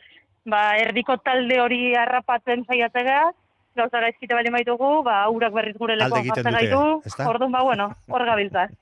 [0.46, 3.32] ba, erdiko talde hori harrapatzen saiatzea,
[3.76, 6.82] gauza gaizkite bali baitugu, ba, urak berriz gure lekoan jartzen gaitu,
[7.28, 8.70] orduan, ba, bueno, hor gabiltza.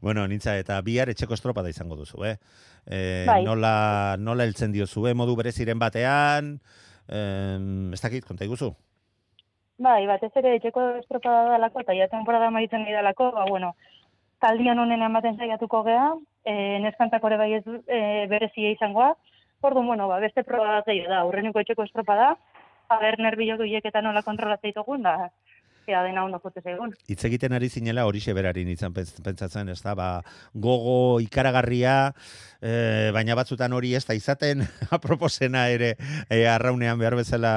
[0.00, 2.38] Bueno, nintza eta bihar etxeko estropada izango duzu, eh?
[2.88, 3.42] E, Bai.
[3.44, 5.12] nola, nola heltzen diozu, eh?
[5.12, 6.54] Modu bereziren batean,
[7.12, 8.70] em, ez dakit, konta iguzu?
[9.84, 13.74] Bai, batez ere etxeko estropada dalako eta ja temporada amaitzen nahi dalako, ba, bueno,
[14.40, 16.06] taldian honen ematen saiatuko gea,
[16.44, 19.12] e, neskantak ere bai ez e, berezia izangoa,
[19.60, 22.34] orduan, bueno, ba, beste proba bat da, aurreneko etxeko estropada,
[22.88, 25.30] haber nerbiok horiek eta nola kontrolatzea ditugun, da,
[25.90, 26.92] ea dena ondo jote zaigun.
[27.10, 30.22] Hitz egiten ari zinela hori berari nintzen pentsatzen, ez da, ba,
[30.54, 32.12] gogo ikaragarria,
[32.60, 34.62] e, baina batzutan hori ez da izaten,
[34.96, 35.96] aproposena ere
[36.28, 37.52] e, arraunean behar bezala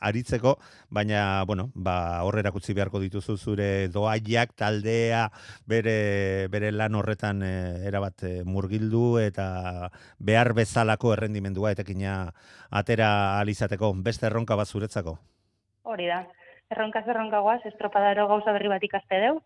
[0.00, 0.56] aritzeko,
[0.90, 5.28] baina, bueno, ba, horrera kutzi beharko dituzu zure doaiak, taldea,
[5.66, 7.54] bere, bere lan horretan e,
[7.88, 12.18] erabat e, murgildu eta behar bezalako errendimendua etekina
[12.70, 15.18] atera alizateko, beste erronka bat zuretzako.
[15.88, 16.24] Hori da.
[16.70, 19.40] Erronka guaz, estropadaro gauza berri bat ikaste deu.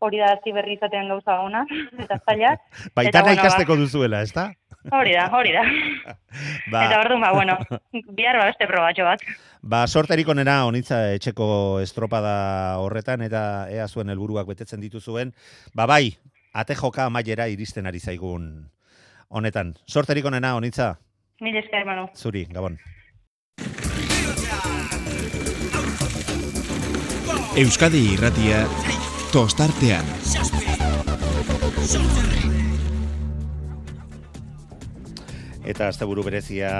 [0.00, 1.64] hori da hasi berri izatean gauza ona,
[2.04, 2.52] eta zaila.
[2.94, 4.52] Baitana bueno, ikasteko duzuela, ez da?
[4.94, 5.64] Hori da, hori da.
[6.72, 7.56] Ba, Eta orduan, ba, bueno,
[8.14, 9.20] bihar ba beste probatxo bat.
[9.62, 15.32] ba sorterik onena onitza etxeko estropada horretan eta ea zuen helburuak betetzen dituzuen.
[15.74, 16.16] Ba bai,
[16.54, 18.70] ate joka amaiera iristen ari zaigun
[19.28, 19.74] honetan.
[19.86, 20.98] Sorterik onena onitza,
[21.40, 22.08] Mil esker, Manu.
[22.14, 22.78] zuri, gabon.
[27.58, 28.60] Euskadi irratia
[29.32, 30.06] tostartean.
[35.68, 36.70] eta asteburu berezia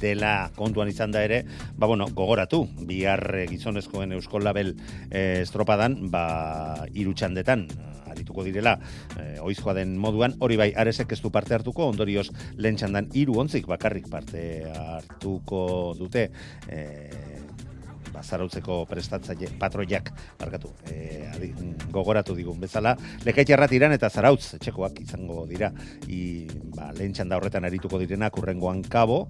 [0.00, 1.42] dela kontuan izan da ere,
[1.76, 4.72] ba bueno, gogoratu, bihar gizonezkoen Euskol Label
[5.10, 7.68] eh, estropadan, ba hiru txandetan
[8.08, 8.78] arituko direla
[9.20, 13.38] eh, oizkoa den moduan, hori bai aresek ez du parte hartuko, ondorioz lehen txandan hiru
[13.44, 14.42] ontzik bakarrik parte
[14.72, 16.30] hartuko dute
[16.66, 17.47] eh,
[18.18, 20.10] ba, zarautzeko prestatzaile patroiak
[20.40, 21.52] barkatu e, adi,
[21.94, 22.96] gogoratu digun bezala.
[23.26, 25.70] Lekaitxarrat iran eta zarautz etxekoak izango dira.
[26.08, 29.24] I, ba, lehen txanda horretan arituko direnak urrengoan kabo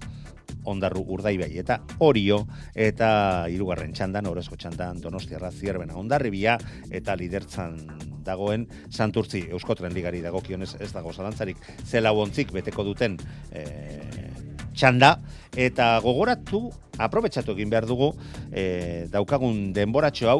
[0.69, 1.51] ondarru urdaibai.
[1.61, 2.41] Eta orio
[2.73, 3.11] eta
[3.51, 6.57] hirugarren txandan orezko txandan donostiarra zierbena ondarribia
[6.89, 7.77] eta lidertzan
[8.25, 11.61] dagoen santurtzi euskotren ligari dagokionez ez dago zalantzarik.
[11.85, 13.17] Zela ontzik beteko duten
[13.51, 13.63] e,
[14.79, 15.17] txanda
[15.59, 16.69] eta gogoratu
[16.99, 18.13] aprobetxatu egin behar dugu
[18.51, 20.39] e, daukagun denboratxo hau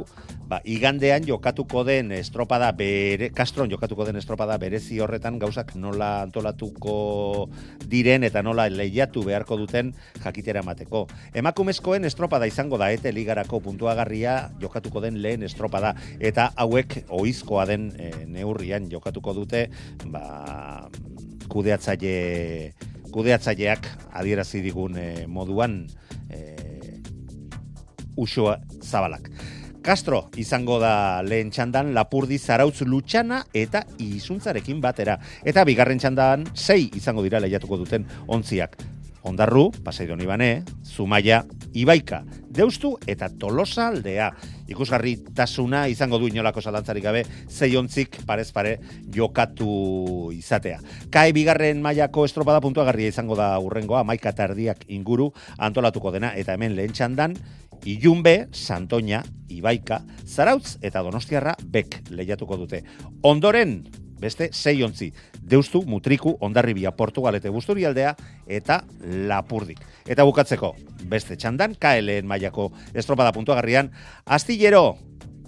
[0.49, 7.47] ba, igandean jokatuko den estropada bere, Castron jokatuko den estropada berezi horretan gauzak nola antolatuko
[7.91, 11.05] diren eta nola lehiatu beharko duten jakitera mateko.
[11.37, 17.91] Emakumezkoen estropada izango da ete ligarako puntuagarria jokatuko den lehen estropada eta hauek oizkoa den
[17.97, 19.67] e, neurrian jokatuko dute
[20.11, 20.89] ba,
[21.49, 22.73] kudeatzaile
[23.13, 23.87] kudeatzaileak
[24.19, 25.81] adierazi digun e, moduan
[26.29, 26.43] e,
[28.17, 29.29] usua zabalak.
[29.81, 35.17] Castro izango da lehen txandan Lapurdi Zarautz Lutxana eta Izuntzarekin batera.
[35.47, 38.75] Eta bigarren txandan sei izango dira lehiatuko duten ontziak.
[39.23, 41.43] Ondarru, Pasaidon Ibane, Zumaia,
[41.73, 44.29] Ibaika, Deustu eta Tolosa aldea.
[44.69, 48.77] Ikusgarri tasuna izango du inolako zalantzarik gabe, zei ontzik parez pare
[49.13, 50.79] jokatu izatea.
[51.11, 56.75] Kae bigarren mailako estropada puntuagarria izango da urrengoa, maika tardiak inguru antolatuko dena, eta hemen
[56.77, 57.37] lehen txandan,
[57.85, 62.83] Ilunbe, Santoña, Ibaika, Zarautz eta Donostiarra bek lehiatuko dute.
[63.23, 63.79] Ondoren,
[64.19, 65.13] beste sei ontzi.
[65.41, 68.15] Deustu, Mutriku, Ondarribia, Portugal eta Busturialdea
[68.47, 69.81] eta Lapurdik.
[70.07, 70.75] Eta bukatzeko,
[71.09, 73.91] beste txandan, KLN mailako estropada puntuagarrian,
[74.25, 74.97] Astillero,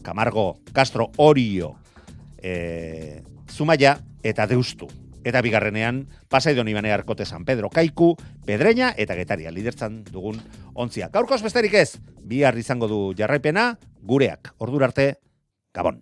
[0.01, 1.75] Camargo, Castro, Orio,
[2.41, 4.89] e, Zumaia eta Deustu.
[5.23, 8.15] Eta bigarrenean, Pasaidon Ibane Arkote San Pedro Kaiku,
[8.45, 10.41] Pedreña eta Getaria lidertzan dugun
[10.73, 11.11] ontzia.
[11.13, 14.55] Gaurkoz besterik ez, bihar izango du jarraipena, gureak.
[14.57, 15.13] Ordura arte,
[15.73, 16.01] Gabon.